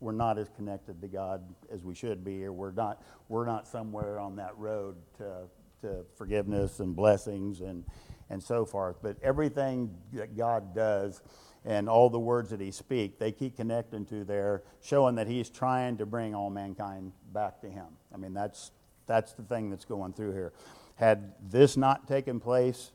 we're 0.00 0.12
not 0.12 0.38
as 0.38 0.48
connected 0.56 1.00
to 1.00 1.08
God 1.08 1.42
as 1.72 1.82
we 1.82 1.94
should 1.94 2.24
be, 2.24 2.44
or 2.44 2.52
we're 2.52 2.72
not 2.72 3.02
we're 3.28 3.46
not 3.46 3.66
somewhere 3.66 4.20
on 4.20 4.36
that 4.36 4.56
road 4.58 4.96
to 5.18 5.44
to 5.80 6.04
forgiveness 6.16 6.80
and 6.80 6.94
blessings 6.94 7.60
and 7.60 7.84
and 8.30 8.42
so 8.42 8.64
forth. 8.64 8.96
But 9.02 9.16
everything 9.22 9.94
that 10.12 10.36
God 10.36 10.74
does 10.74 11.22
and 11.64 11.88
all 11.88 12.10
the 12.10 12.18
words 12.18 12.50
that 12.50 12.60
he 12.60 12.70
speaks, 12.70 13.16
they 13.18 13.30
keep 13.30 13.56
connecting 13.56 14.04
to 14.06 14.24
there, 14.24 14.62
showing 14.80 15.14
that 15.16 15.28
he's 15.28 15.48
trying 15.48 15.98
to 15.98 16.06
bring 16.06 16.34
all 16.34 16.50
mankind 16.50 17.12
back 17.32 17.60
to 17.60 17.68
him. 17.68 17.86
I 18.12 18.16
mean, 18.16 18.34
that's, 18.34 18.72
that's 19.06 19.32
the 19.34 19.42
thing 19.42 19.70
that's 19.70 19.84
going 19.84 20.12
through 20.12 20.32
here. 20.32 20.52
Had 20.96 21.32
this 21.50 21.76
not 21.76 22.08
taken 22.08 22.40
place, 22.40 22.92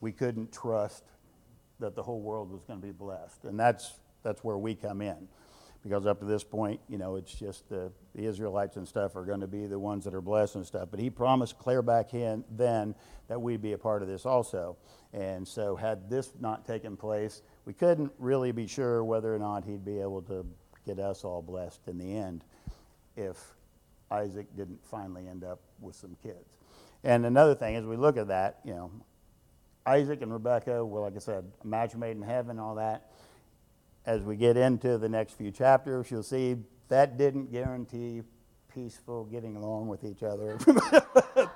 we 0.00 0.12
couldn't 0.12 0.52
trust 0.52 1.02
that 1.80 1.94
the 1.94 2.02
whole 2.02 2.20
world 2.20 2.50
was 2.50 2.62
going 2.64 2.80
to 2.80 2.86
be 2.86 2.92
blessed. 2.92 3.44
And 3.44 3.58
that's, 3.58 3.94
that's 4.22 4.42
where 4.42 4.58
we 4.58 4.74
come 4.74 5.00
in 5.00 5.28
because 5.82 6.06
up 6.06 6.18
to 6.20 6.24
this 6.24 6.42
point, 6.44 6.80
you 6.88 6.98
know, 6.98 7.16
it's 7.16 7.32
just 7.32 7.68
the, 7.68 7.90
the 8.14 8.24
Israelites 8.24 8.76
and 8.76 8.86
stuff 8.86 9.16
are 9.16 9.24
going 9.24 9.40
to 9.40 9.46
be 9.46 9.66
the 9.66 9.78
ones 9.78 10.04
that 10.04 10.14
are 10.14 10.20
blessed 10.20 10.56
and 10.56 10.66
stuff. 10.66 10.88
But 10.90 11.00
he 11.00 11.08
promised 11.08 11.58
clear 11.58 11.82
back 11.82 12.14
in 12.14 12.44
then 12.50 12.94
that 13.28 13.40
we'd 13.40 13.62
be 13.62 13.72
a 13.72 13.78
part 13.78 14.02
of 14.02 14.08
this 14.08 14.26
also. 14.26 14.76
And 15.12 15.46
so, 15.46 15.76
had 15.76 16.10
this 16.10 16.32
not 16.40 16.66
taken 16.66 16.96
place, 16.96 17.42
we 17.64 17.72
couldn't 17.72 18.12
really 18.18 18.52
be 18.52 18.66
sure 18.66 19.04
whether 19.04 19.34
or 19.34 19.38
not 19.38 19.64
he'd 19.64 19.84
be 19.84 20.00
able 20.00 20.22
to 20.22 20.44
get 20.84 20.98
us 20.98 21.24
all 21.24 21.42
blessed 21.42 21.80
in 21.86 21.98
the 21.98 22.16
end 22.16 22.44
if 23.16 23.36
Isaac 24.10 24.46
didn't 24.56 24.84
finally 24.84 25.28
end 25.28 25.44
up 25.44 25.60
with 25.80 25.94
some 25.94 26.16
kids. 26.22 26.58
And 27.04 27.24
another 27.24 27.54
thing, 27.54 27.76
as 27.76 27.86
we 27.86 27.96
look 27.96 28.16
at 28.16 28.28
that, 28.28 28.60
you 28.64 28.74
know, 28.74 28.90
Isaac 29.88 30.22
and 30.22 30.32
Rebekah, 30.32 30.84
well, 30.84 31.02
like 31.02 31.16
I 31.16 31.20
said, 31.20 31.44
a 31.62 31.66
match 31.66 31.94
made 31.94 32.16
in 32.16 32.22
heaven, 32.22 32.58
all 32.58 32.76
that 32.76 33.10
as 34.08 34.22
we 34.22 34.36
get 34.36 34.56
into 34.56 34.96
the 34.96 35.08
next 35.08 35.34
few 35.34 35.50
chapters, 35.50 36.10
you'll 36.10 36.22
see 36.22 36.56
that 36.88 37.18
didn't 37.18 37.52
guarantee 37.52 38.22
peaceful 38.72 39.24
getting 39.26 39.54
along 39.54 39.86
with 39.86 40.02
each 40.02 40.22
other. 40.22 40.58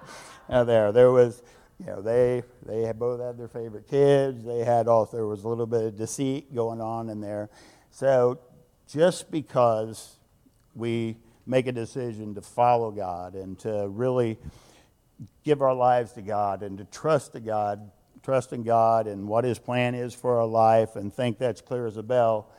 now 0.50 0.62
there, 0.62 0.92
there 0.92 1.10
was, 1.10 1.42
you 1.80 1.86
know, 1.86 2.02
they 2.02 2.42
they 2.66 2.82
had 2.82 2.98
both 2.98 3.22
had 3.22 3.38
their 3.38 3.48
favorite 3.48 3.88
kids. 3.88 4.44
They 4.44 4.64
had 4.64 4.86
also 4.86 5.16
there 5.16 5.26
was 5.26 5.44
a 5.44 5.48
little 5.48 5.64
bit 5.64 5.82
of 5.82 5.96
deceit 5.96 6.54
going 6.54 6.82
on 6.82 7.08
in 7.08 7.22
there. 7.22 7.48
So 7.90 8.38
just 8.86 9.30
because 9.30 10.16
we 10.74 11.16
make 11.46 11.66
a 11.66 11.72
decision 11.72 12.34
to 12.34 12.42
follow 12.42 12.90
God 12.90 13.34
and 13.34 13.58
to 13.60 13.88
really 13.88 14.38
give 15.42 15.62
our 15.62 15.74
lives 15.74 16.12
to 16.12 16.22
God 16.22 16.62
and 16.62 16.76
to 16.76 16.84
trust 16.84 17.32
to 17.32 17.40
God 17.40 17.90
trust 18.22 18.52
in 18.52 18.62
God 18.62 19.06
and 19.06 19.26
what 19.26 19.44
His 19.44 19.58
plan 19.58 19.94
is 19.94 20.14
for 20.14 20.40
our 20.40 20.46
life 20.46 20.96
and 20.96 21.12
think 21.12 21.38
that's 21.38 21.60
clear 21.60 21.86
as 21.86 21.96
a 21.96 22.02
bell, 22.02 22.50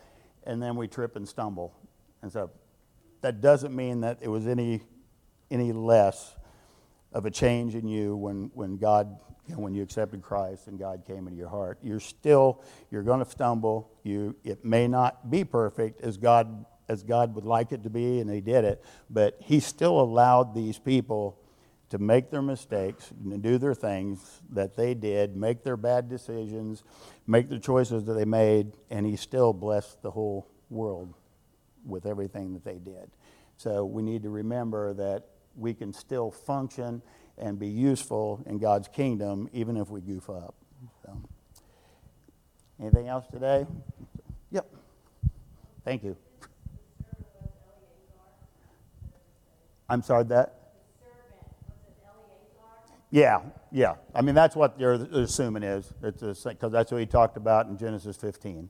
and 0.46 0.62
then 0.62 0.76
we 0.76 0.88
trip 0.88 1.16
and 1.16 1.28
stumble. 1.28 1.74
And 2.22 2.32
so 2.32 2.52
that 3.22 3.42
doesn't 3.42 3.76
mean 3.76 4.02
that 4.02 4.20
it 4.22 4.28
was 4.28 4.48
any, 4.48 4.82
any 5.50 5.72
less 5.72 6.36
of 7.14 7.26
a 7.26 7.32
change 7.32 7.76
in 7.76 7.88
you 7.88 8.16
when, 8.16 8.52
when 8.54 8.78
God, 8.78 9.20
you 9.48 9.56
know, 9.56 9.62
when 9.62 9.74
you 9.74 9.84
accepted 9.84 10.22
Christ 10.22 10.68
and 10.68 10.78
God 10.78 11.04
came 11.06 11.28
into 11.28 11.38
your 11.38 11.50
heart. 11.50 11.80
You're 11.82 12.00
still, 12.00 12.62
you're 12.92 13.04
going 13.04 13.24
to 13.24 13.30
stumble. 13.30 13.92
You, 14.04 14.36
it 14.44 14.66
may 14.66 14.88
not 14.88 15.30
be 15.30 15.44
perfect 15.44 16.02
as 16.02 16.18
God, 16.18 16.66
as 16.90 17.04
God 17.04 17.36
would 17.36 17.46
like 17.46 17.72
it 17.72 17.84
to 17.84 17.90
be, 17.90 18.20
and 18.20 18.30
He 18.30 18.42
did 18.42 18.66
it, 18.66 18.84
but 19.10 19.38
He 19.40 19.60
still 19.60 20.02
allowed 20.02 20.54
these 20.54 20.80
people 20.80 21.40
to 21.94 22.00
make 22.00 22.32
their 22.32 22.42
mistakes 22.42 23.14
do 23.42 23.60
their 23.60 23.76
things 23.76 24.42
that 24.50 24.76
they 24.76 24.96
did, 24.96 25.36
make 25.38 25.64
their 25.64 25.78
bad 25.78 26.10
decisions, 26.10 26.84
make 27.28 27.50
the 27.50 27.60
choices 27.60 28.04
that 28.06 28.14
they 28.14 28.26
made, 28.26 28.72
and 28.90 29.06
he 29.06 29.16
still 29.16 29.54
blessed 29.54 30.02
the 30.02 30.10
whole 30.10 30.50
world 30.72 31.14
with 31.86 32.08
everything 32.08 32.52
that 32.52 32.66
they 32.66 32.80
did. 32.80 33.12
So 33.58 33.86
we 33.86 34.02
need 34.02 34.24
to 34.24 34.32
remember 34.32 34.96
that 34.96 35.26
we 35.56 35.76
can 35.76 35.94
still 35.94 36.32
function 36.32 37.04
and 37.38 37.60
be 37.60 37.68
useful 37.68 38.42
in 38.48 38.58
God's 38.58 38.88
kingdom 38.88 39.48
even 39.54 39.78
if 39.78 39.92
we 39.92 40.02
goof 40.02 40.32
up. 40.32 40.56
So, 41.06 41.22
anything 42.82 43.08
else 43.08 43.28
today? 43.32 43.68
Yep. 44.50 44.66
Thank 45.86 46.04
you. 46.04 46.18
I'm 49.88 50.02
sorry 50.02 50.24
that. 50.24 50.63
Yeah, 53.14 53.42
yeah. 53.72 53.94
I 54.16 54.24
mean, 54.24 54.34
that's 54.34 54.56
what 54.56 54.80
they're 54.80 54.94
assuming 54.94 55.62
is. 55.62 55.94
It's 56.02 56.44
because 56.46 56.72
that's 56.72 56.92
what 56.92 57.00
he 57.00 57.06
talked 57.06 57.38
about 57.38 57.68
in 57.68 57.78
Genesis 57.78 58.18
15. 58.18 58.68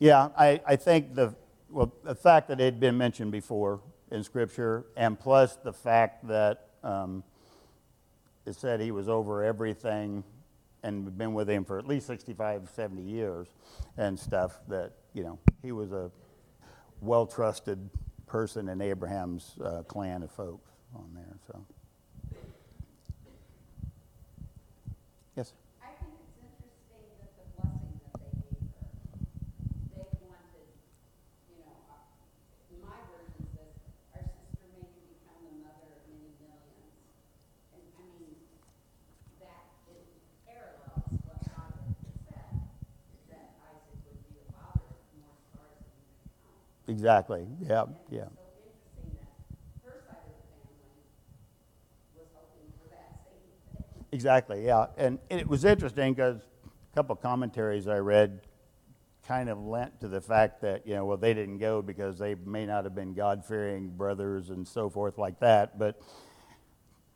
Yeah, 0.00 0.30
I, 0.36 0.60
I 0.66 0.74
think 0.74 1.14
the, 1.14 1.36
well, 1.70 1.92
the 2.02 2.16
fact 2.16 2.48
that 2.48 2.60
it 2.60 2.64
had 2.64 2.80
been 2.80 2.98
mentioned 2.98 3.30
before 3.30 3.78
in 4.10 4.24
Scripture, 4.24 4.86
and 4.96 5.16
plus 5.16 5.54
the 5.62 5.72
fact 5.72 6.26
that 6.26 6.70
um, 6.82 7.22
it 8.44 8.56
said 8.56 8.80
he 8.80 8.90
was 8.90 9.08
over 9.08 9.44
everything 9.44 10.24
and 10.82 11.04
had 11.04 11.16
been 11.18 11.32
with 11.34 11.48
him 11.48 11.64
for 11.64 11.78
at 11.78 11.86
least 11.86 12.06
65, 12.06 12.68
70 12.74 13.02
years 13.02 13.48
and 13.96 14.18
stuff, 14.18 14.60
that, 14.68 14.92
you 15.14 15.22
know, 15.22 15.38
he 15.62 15.72
was 15.72 15.92
a 15.92 16.10
well 17.00 17.26
trusted 17.26 17.88
person 18.26 18.68
in 18.68 18.80
Abraham's 18.80 19.56
uh, 19.64 19.82
clan 19.84 20.22
of 20.22 20.30
folks 20.30 20.70
on 20.94 21.10
there, 21.14 21.36
so. 21.46 21.64
Yes? 25.36 25.52
I 25.82 25.88
think 25.96 26.12
it's 26.20 26.36
interesting 26.44 27.04
that 27.20 27.32
the 27.40 27.46
blessing 27.56 27.96
that 28.04 28.20
they 28.20 28.32
gave 28.36 28.60
her, 28.68 28.84
they 29.96 30.04
wanted, 30.20 30.68
you 31.48 31.56
know, 31.64 31.72
uh, 31.88 31.96
my 32.84 33.00
version 33.08 33.44
says, 33.56 33.72
our 34.12 34.24
sister 34.28 34.66
may 34.76 34.84
you 34.92 35.02
become 35.08 35.40
the 35.48 35.56
mother 35.64 35.88
of 35.96 36.02
many 36.12 36.36
millions. 36.36 36.92
And 37.72 37.80
I 37.96 38.02
mean, 38.12 38.36
that 39.40 39.64
it 39.88 40.04
parallels 40.44 41.16
what 41.24 41.40
God 41.48 41.72
had 41.80 41.96
said, 42.28 42.52
that 43.32 43.46
Isaac 43.72 44.00
would 44.04 44.20
be 44.28 44.36
the 44.36 44.46
father 44.52 44.84
of 44.84 45.00
more 45.16 45.36
stars 45.48 45.80
than 45.80 45.96
you 45.96 46.16
could 46.20 46.36
count. 46.44 46.60
Exactly, 46.60 46.60
yeah, 46.60 46.60
yeah. 46.60 46.60
So 46.60 46.60
interesting 46.60 46.60
that 46.60 46.60
her 46.60 46.60
side 46.60 46.60
of 46.60 46.60
the 46.60 46.60
family 46.60 46.60
was 46.60 46.60
hoping 46.60 46.76
for 46.81 46.81
that 47.00 47.28
Yeah, 47.60 47.84
thing. 48.10 48.28
Exactly, 54.12 54.64
yeah. 54.66 54.86
And 54.98 55.18
it 55.30 55.48
was 55.48 55.64
interesting 55.64 56.12
because 56.12 56.42
a 56.92 56.94
couple 56.94 57.14
of 57.14 57.22
commentaries 57.22 57.88
I 57.88 57.96
read 57.96 58.40
kind 59.26 59.48
of 59.48 59.58
lent 59.58 60.00
to 60.00 60.08
the 60.08 60.20
fact 60.20 60.60
that, 60.60 60.86
you 60.86 60.94
know, 60.94 61.06
well, 61.06 61.16
they 61.16 61.32
didn't 61.32 61.58
go 61.58 61.80
because 61.80 62.18
they 62.18 62.34
may 62.34 62.66
not 62.66 62.84
have 62.84 62.94
been 62.94 63.14
God 63.14 63.44
fearing 63.44 63.88
brothers 63.88 64.50
and 64.50 64.68
so 64.68 64.90
forth 64.90 65.16
like 65.16 65.40
that. 65.40 65.78
But, 65.78 65.98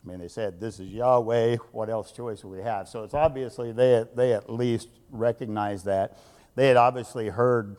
I 0.05 0.09
mean, 0.09 0.19
they 0.19 0.29
said, 0.29 0.59
this 0.59 0.81
is 0.81 0.89
Yahweh, 0.89 1.57
what 1.73 1.91
else 1.91 2.13
choice 2.13 2.43
will 2.43 2.53
we 2.53 2.63
have? 2.63 2.89
So 2.89 3.03
it's 3.03 3.13
obviously 3.15 3.73
they, 3.73 4.05
they 4.15 4.33
at 4.33 4.49
least 4.51 4.89
recognized 5.11 5.85
that. 5.85 6.17
They 6.55 6.69
had 6.69 6.79
obviously 6.79 7.29
heard 7.29 7.77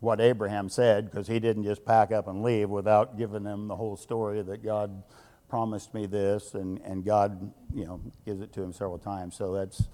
what 0.00 0.20
Abraham 0.20 0.68
said 0.68 1.10
because 1.10 1.28
he 1.28 1.38
didn't 1.38 1.64
just 1.64 1.84
pack 1.84 2.10
up 2.10 2.26
and 2.26 2.42
leave 2.42 2.70
without 2.70 3.18
giving 3.18 3.44
them 3.44 3.68
the 3.68 3.76
whole 3.76 3.96
story 3.96 4.42
that 4.42 4.64
God 4.64 5.02
promised 5.48 5.92
me 5.94 6.06
this 6.06 6.54
and, 6.54 6.80
and 6.84 7.04
God, 7.04 7.52
you 7.74 7.84
know, 7.84 8.00
gives 8.24 8.40
it 8.40 8.52
to 8.54 8.62
him 8.62 8.72
several 8.72 8.98
times. 8.98 9.36
So 9.36 9.52
that's, 9.52 9.88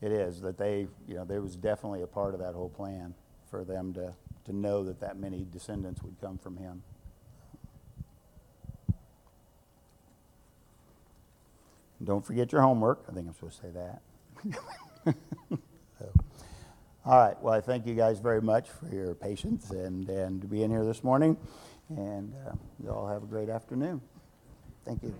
it 0.00 0.12
is 0.12 0.40
that 0.42 0.58
they, 0.58 0.86
you 1.08 1.14
know, 1.14 1.24
there 1.24 1.42
was 1.42 1.56
definitely 1.56 2.02
a 2.02 2.06
part 2.06 2.34
of 2.34 2.40
that 2.40 2.54
whole 2.54 2.68
plan 2.68 3.14
for 3.50 3.64
them 3.64 3.92
to, 3.94 4.14
to 4.44 4.52
know 4.54 4.84
that 4.84 5.00
that 5.00 5.18
many 5.18 5.46
descendants 5.50 6.02
would 6.02 6.20
come 6.20 6.38
from 6.38 6.56
him. 6.56 6.82
Don't 12.02 12.24
forget 12.24 12.52
your 12.52 12.62
homework. 12.62 13.04
I 13.10 13.12
think 13.12 13.26
I'm 13.26 13.34
supposed 13.34 13.60
to 13.60 13.66
say 13.66 13.72
that. 13.72 15.58
All 17.04 17.16
right. 17.16 17.40
Well, 17.40 17.54
I 17.54 17.60
thank 17.60 17.86
you 17.86 17.94
guys 17.94 18.18
very 18.18 18.42
much 18.42 18.68
for 18.68 18.88
your 18.94 19.14
patience 19.14 19.70
and, 19.70 20.08
and 20.08 20.48
being 20.50 20.70
here 20.70 20.84
this 20.84 21.02
morning. 21.02 21.36
And 21.88 22.34
uh, 22.46 22.52
you 22.82 22.90
all 22.90 23.08
have 23.08 23.22
a 23.22 23.26
great 23.26 23.48
afternoon. 23.48 24.00
Thank 24.84 25.02
you. 25.02 25.14